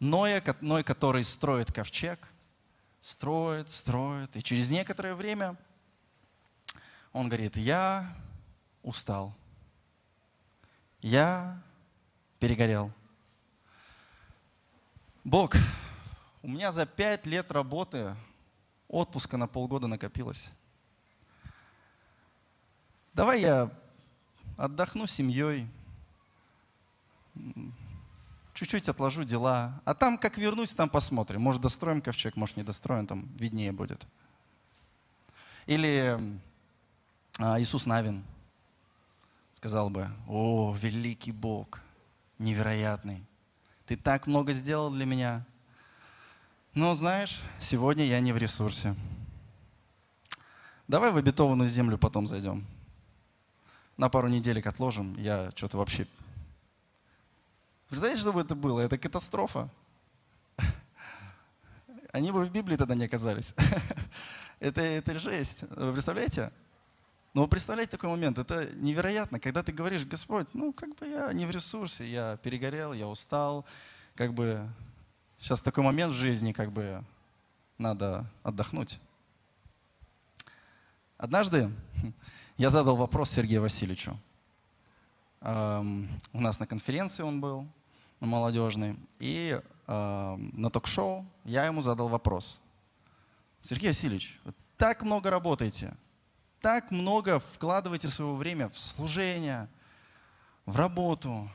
[0.00, 2.18] Ноя, Ной, который строит ковчег,
[3.02, 5.56] строит, строит, и через некоторое время
[7.12, 8.16] он говорит, я
[8.82, 9.36] устал,
[11.02, 11.62] я
[12.38, 12.90] перегорел.
[15.22, 15.54] Бог,
[16.42, 18.16] у меня за пять лет работы
[18.88, 20.42] отпуска на полгода накопилось.
[23.12, 23.70] Давай я
[24.56, 25.68] отдохну семьей,
[28.60, 31.40] чуть-чуть отложу дела, а там, как вернусь, там посмотрим.
[31.40, 34.06] Может, достроим ковчег, может, не достроим, там виднее будет.
[35.64, 36.20] Или
[37.38, 38.22] а, Иисус Навин
[39.54, 41.80] сказал бы, о, великий Бог,
[42.38, 43.24] невероятный,
[43.86, 45.46] ты так много сделал для меня.
[46.74, 48.94] Но знаешь, сегодня я не в ресурсе.
[50.86, 52.66] Давай в обетованную землю потом зайдем.
[53.96, 55.16] На пару неделек отложим.
[55.16, 56.06] Я что-то вообще...
[57.90, 58.80] Представляете, что бы это было?
[58.80, 59.68] Это катастрофа.
[62.12, 63.52] Они бы в Библии тогда не оказались.
[64.60, 65.62] это, это жесть.
[65.62, 66.52] Вы представляете?
[67.34, 71.32] Но вы представляете такой момент, это невероятно, когда ты говоришь, Господь, ну как бы я
[71.32, 73.64] не в ресурсе, я перегорел, я устал,
[74.14, 74.68] как бы
[75.40, 77.04] сейчас такой момент в жизни, как бы
[77.76, 79.00] надо отдохнуть.
[81.18, 81.70] Однажды
[82.56, 84.16] я задал вопрос Сергею Васильевичу.
[85.40, 87.66] У нас на конференции он был,
[88.20, 92.60] на молодежной, и эм, на ток-шоу я ему задал вопрос.
[93.62, 95.96] Сергей Васильевич, вы так много работаете–
[96.60, 99.68] так много вкладываете своего время в служение,
[100.66, 101.48] в работу.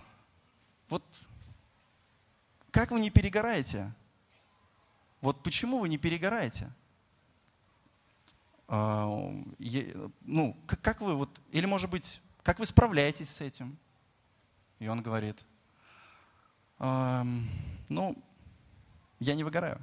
[0.89, 1.03] Вот
[2.71, 3.93] как вы не перегораете?
[5.21, 6.71] Вот почему вы не перегораете?
[8.67, 9.05] А,
[10.21, 13.77] ну, как вы вот, или может быть, как вы справляетесь с этим?
[14.79, 15.45] И он говорит,
[16.79, 18.15] ну,
[19.19, 19.79] я не выгораю.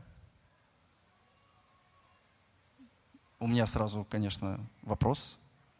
[3.42, 5.36] у меня сразу, конечно, вопрос,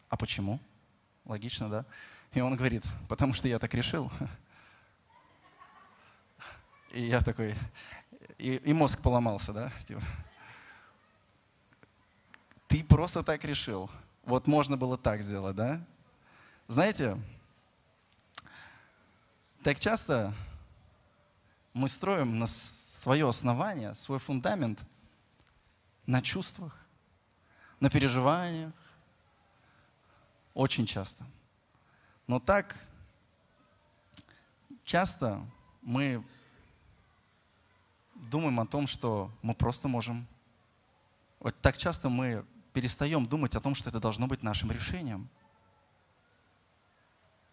[0.09, 0.59] а почему?
[1.23, 1.85] Логично, да?
[2.33, 4.11] И он говорит, потому что я так решил.
[6.91, 7.55] И я такой,
[8.37, 9.71] и, и мозг поломался, да?
[9.87, 10.01] Типа,
[12.67, 13.89] ты просто так решил.
[14.25, 15.81] Вот можно было так сделать, да?
[16.67, 17.17] Знаете,
[19.63, 20.33] так часто
[21.73, 24.83] мы строим на свое основание, свой фундамент
[26.05, 26.77] на чувствах,
[27.79, 28.73] на переживаниях,
[30.53, 31.25] очень часто.
[32.27, 32.77] Но так
[34.85, 35.45] часто
[35.81, 36.23] мы
[38.13, 40.27] думаем о том, что мы просто можем.
[41.39, 45.29] Вот так часто мы перестаем думать о том, что это должно быть нашим решением.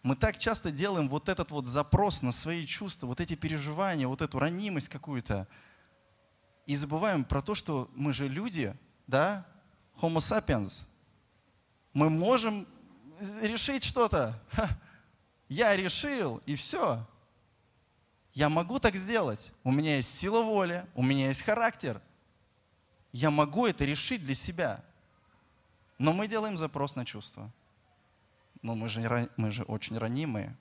[0.03, 4.21] Мы так часто делаем вот этот вот запрос на свои чувства, вот эти переживания, вот
[4.21, 5.47] эту ранимость какую-то,
[6.65, 8.75] и забываем про то, что мы же люди,
[9.05, 9.45] да,
[10.01, 10.73] Homo sapiens.
[11.93, 12.67] Мы можем
[13.41, 14.41] решить что-то.
[15.49, 17.05] Я решил, и все.
[18.33, 19.51] Я могу так сделать.
[19.63, 22.01] У меня есть сила воли, у меня есть характер.
[23.11, 24.83] Я могу это решить для себя.
[25.97, 27.51] Но мы делаем запрос на чувства.
[28.61, 30.55] Но мы же, мы же очень ранимые.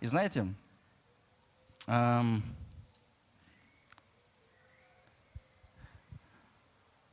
[0.00, 0.46] И знаете,
[1.86, 2.42] эм,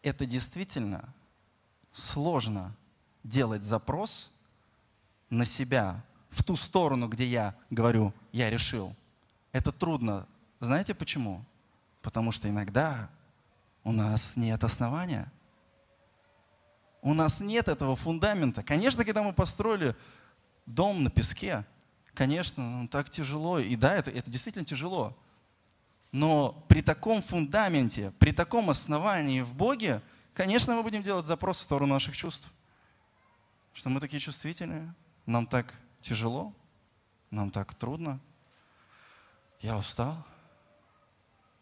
[0.02, 1.14] это действительно
[1.94, 2.76] сложно
[3.24, 4.30] делать запрос
[5.30, 8.96] на себя в ту сторону, где я говорю, я решил.
[9.52, 10.28] Это трудно.
[10.60, 11.44] Знаете почему?
[12.02, 13.10] Потому что иногда
[13.84, 15.32] у нас нет основания.
[17.04, 18.64] У нас нет этого фундамента.
[18.64, 19.94] Конечно, когда мы построили
[20.66, 21.66] дом на песке,
[22.14, 23.60] конечно, ну, так тяжело.
[23.60, 25.16] И да, это, это действительно тяжело.
[26.14, 30.02] Но при таком фундаменте, при таком основании в Боге,
[30.34, 32.48] конечно, мы будем делать запрос в сторону наших чувств.
[33.74, 34.96] Что мы такие чувствительные,
[35.26, 36.54] нам так тяжело,
[37.32, 38.22] нам так трудно.
[39.60, 40.16] Я устал.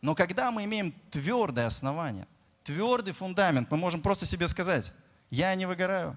[0.02, 2.28] Но когда мы имеем твердое основание,
[2.64, 4.94] твердый фундамент, мы можем просто себе сказать,
[5.32, 6.16] я не выгораю,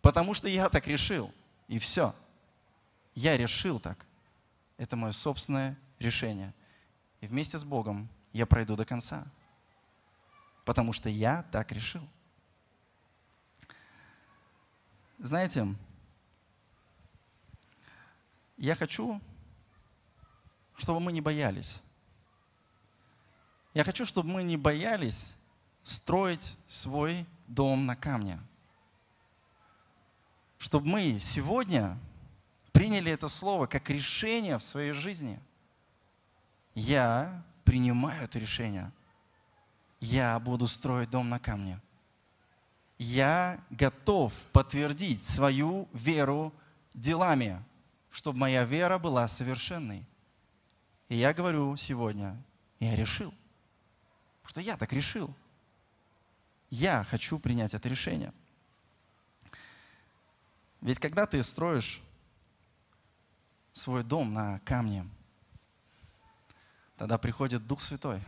[0.00, 1.32] потому что я так решил.
[1.66, 2.14] И все.
[3.16, 4.06] Я решил так.
[4.76, 6.54] Это мое собственное решение–
[7.24, 9.26] и вместе с Богом я пройду до конца.
[10.66, 12.06] Потому что я так решил.
[15.18, 15.74] Знаете,
[18.58, 19.22] Я хочу,
[20.76, 21.80] чтобы мы не боялись.
[23.72, 25.30] Я хочу, чтобы мы не боялись
[25.82, 28.38] строить свой дом на камне.
[30.58, 31.98] Чтобы мы сегодня
[32.72, 35.38] приняли это слово как решение в своей жизни.
[36.74, 38.90] Я принимаю это решение.
[40.00, 41.80] Я буду строить дом на камне.
[42.98, 46.52] Я готов подтвердить свою веру
[46.94, 47.62] делами,
[48.10, 50.04] чтобы моя вера была совершенной.
[51.08, 52.36] И я говорю сегодня,
[52.80, 53.32] я решил,
[54.44, 55.34] что я так решил.
[56.70, 58.32] Я хочу принять это решение.
[60.80, 62.02] Ведь когда ты строишь
[63.72, 65.08] свой дом на камне,
[66.96, 68.22] тогда приходит Дух Святой.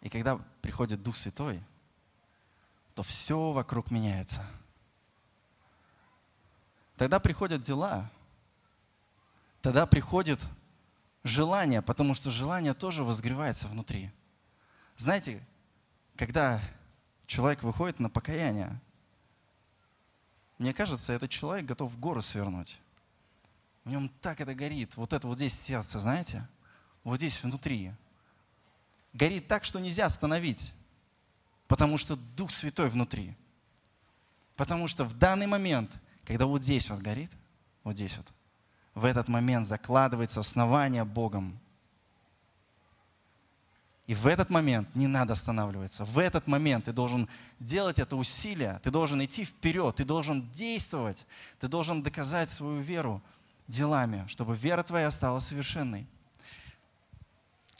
[0.00, 1.62] И когда приходит Дух Святой,
[2.94, 4.44] то все вокруг меняется.
[6.96, 8.10] Тогда приходят дела,
[9.62, 10.44] тогда приходит
[11.24, 14.10] желание, потому что желание тоже возгревается внутри.
[14.96, 15.44] Знаете,
[16.16, 16.60] когда
[17.26, 18.80] человек выходит на покаяние,
[20.58, 22.78] мне кажется, этот человек готов горы свернуть.
[23.84, 24.96] В нем так это горит.
[24.96, 26.46] Вот это вот здесь сердце, знаете?
[27.02, 27.92] Вот здесь внутри.
[29.12, 30.72] Горит так, что нельзя остановить.
[31.66, 33.36] Потому что Дух Святой внутри.
[34.56, 35.90] Потому что в данный момент,
[36.24, 37.30] когда вот здесь вот горит,
[37.82, 38.26] вот здесь вот,
[38.94, 41.58] в этот момент закладывается основание Богом.
[44.06, 46.04] И в этот момент не надо останавливаться.
[46.04, 47.28] В этот момент ты должен
[47.58, 51.26] делать это усилие, ты должен идти вперед, ты должен действовать,
[51.58, 53.22] ты должен доказать свою веру
[53.66, 56.06] делами, чтобы вера твоя стала совершенной.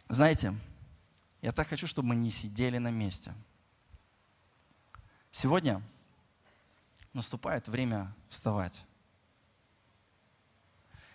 [0.09, 0.55] Знаете,
[1.43, 3.35] я так хочу, чтобы мы не сидели на месте.
[5.31, 5.83] Сегодня
[7.13, 8.83] наступает время вставать.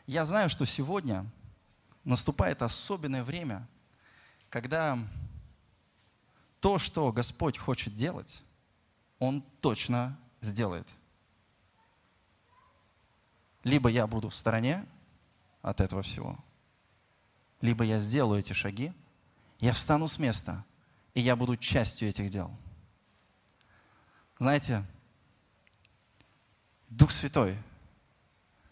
[0.05, 1.26] Я знаю, что сегодня
[2.03, 3.68] наступает особенное время,
[4.50, 4.97] когда
[6.60, 8.41] то, что Господь хочет делать,
[9.20, 10.88] Он точно сделает.
[13.64, 14.86] Либо я буду в стороне
[15.62, 16.38] от этого всего,
[17.62, 18.93] либо я сделаю эти шаги,
[19.60, 20.64] я встану с места,
[21.14, 22.50] и я буду частью этих дел.
[24.38, 24.86] Знаете,
[26.89, 27.58] Дух Святой–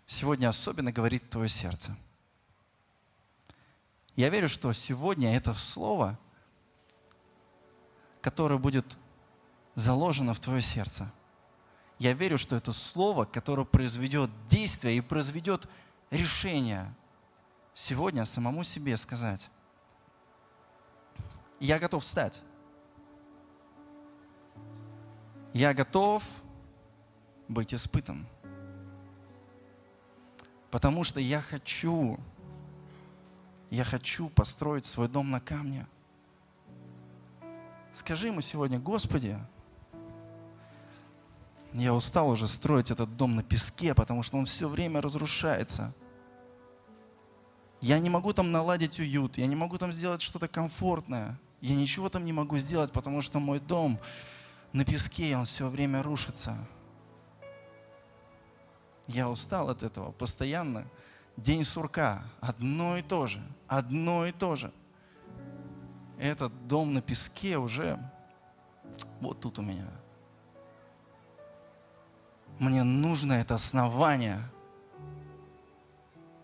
[0.08, 1.96] сегодня особенно говорит в твое сердце.
[4.18, 6.20] Я верю, что сегодня это слово,
[8.20, 8.98] которое будет
[9.76, 11.10] заложено в твое сердце.
[12.00, 15.70] Я верю, что это слово, которое произведет действие и произведет
[16.10, 16.92] решение
[17.76, 19.50] сегодня самому себе сказать.
[21.60, 22.42] Я готов встать.
[25.54, 26.24] Я готов
[27.48, 28.28] быть испытан.
[30.72, 32.20] Потому что я хочу,
[33.70, 35.86] я хочу построить свой дом на камне.
[37.94, 39.38] Скажи ему сегодня, Господи,
[41.74, 45.94] я устал уже строить этот дом на песке, потому что он все время разрушается.
[47.82, 51.38] Я не могу там наладить уют, я не могу там сделать что-то комфортное.
[51.62, 54.00] Я ничего там не могу сделать, потому что мой дом
[54.74, 56.56] на песке, он все время рушится.
[59.08, 60.12] Я устал от этого.
[60.12, 60.86] Постоянно
[61.38, 62.24] день сурка.
[62.42, 63.42] Одно и то же.
[63.68, 64.72] Одно и то же.
[66.18, 68.00] Этот дом на песке уже
[69.22, 69.88] вот тут у меня.
[72.60, 74.40] Мне нужно это основание.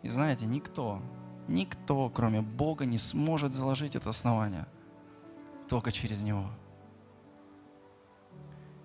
[0.04, 1.02] И знаете, никто,
[1.48, 4.68] никто, кроме Бога, не сможет заложить это основание.
[5.68, 6.46] Только через Него.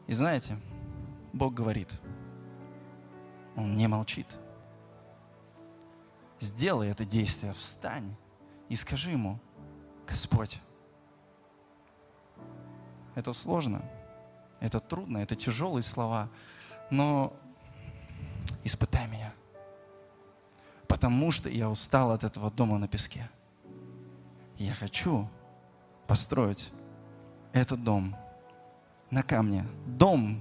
[0.07, 0.57] И знаете,
[1.33, 1.93] Бог говорит–
[3.59, 4.27] он не молчит.
[6.41, 8.15] Сделай это действие, встань
[8.69, 9.39] и скажи ему,
[10.07, 10.61] Господь,
[13.15, 13.83] это сложно,
[14.61, 16.29] это трудно, это тяжелые слова,
[16.91, 17.33] но
[18.65, 19.33] испытай меня,
[20.87, 23.29] потому что я устал от этого дома на песке.
[24.57, 25.29] Я хочу
[26.07, 26.71] построить
[27.53, 28.17] этот дом
[29.11, 30.41] на камне, дом,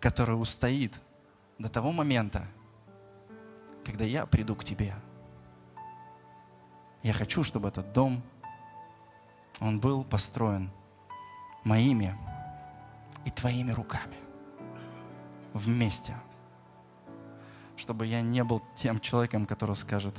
[0.00, 1.00] который устоит
[1.58, 2.46] до того момента,
[3.84, 4.94] когда я приду к тебе.
[7.04, 8.22] Я хочу, чтобы этот дом,
[9.60, 10.70] он был построен
[11.62, 12.16] моими
[13.26, 14.16] и твоими руками
[15.52, 16.16] вместе.
[17.76, 20.16] Чтобы я не был тем человеком, который скажет,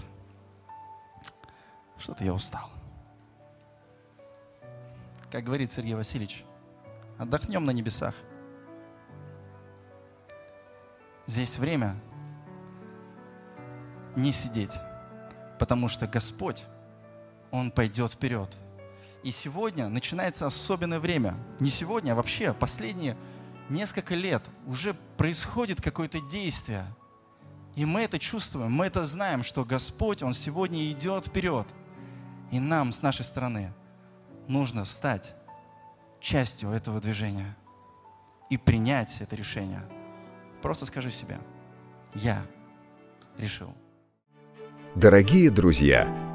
[1.97, 2.69] что-то я устал.
[5.31, 6.45] Как говорит Сергей Васильевич,
[7.17, 8.13] отдохнем на небесах.
[11.25, 11.95] Здесь время
[14.15, 14.75] не сидеть,
[15.57, 16.63] потому что Господь,
[17.55, 18.49] Он пойдет вперед.
[19.23, 21.35] И сегодня начинается особенное время.
[21.61, 23.15] Не сегодня, а вообще последние
[23.69, 26.85] несколько лет уже происходит какое-то действие.
[27.77, 31.65] И мы это чувствуем, мы это знаем, что Господь, Он сегодня идет вперед.
[32.51, 33.71] И нам с нашей стороны
[34.49, 35.33] нужно стать
[36.19, 37.55] частью этого движения
[38.49, 39.83] и принять это решение.
[40.61, 41.39] Просто скажи себе,
[42.15, 42.45] я
[43.37, 43.73] решил.
[44.95, 46.34] Дорогие друзья,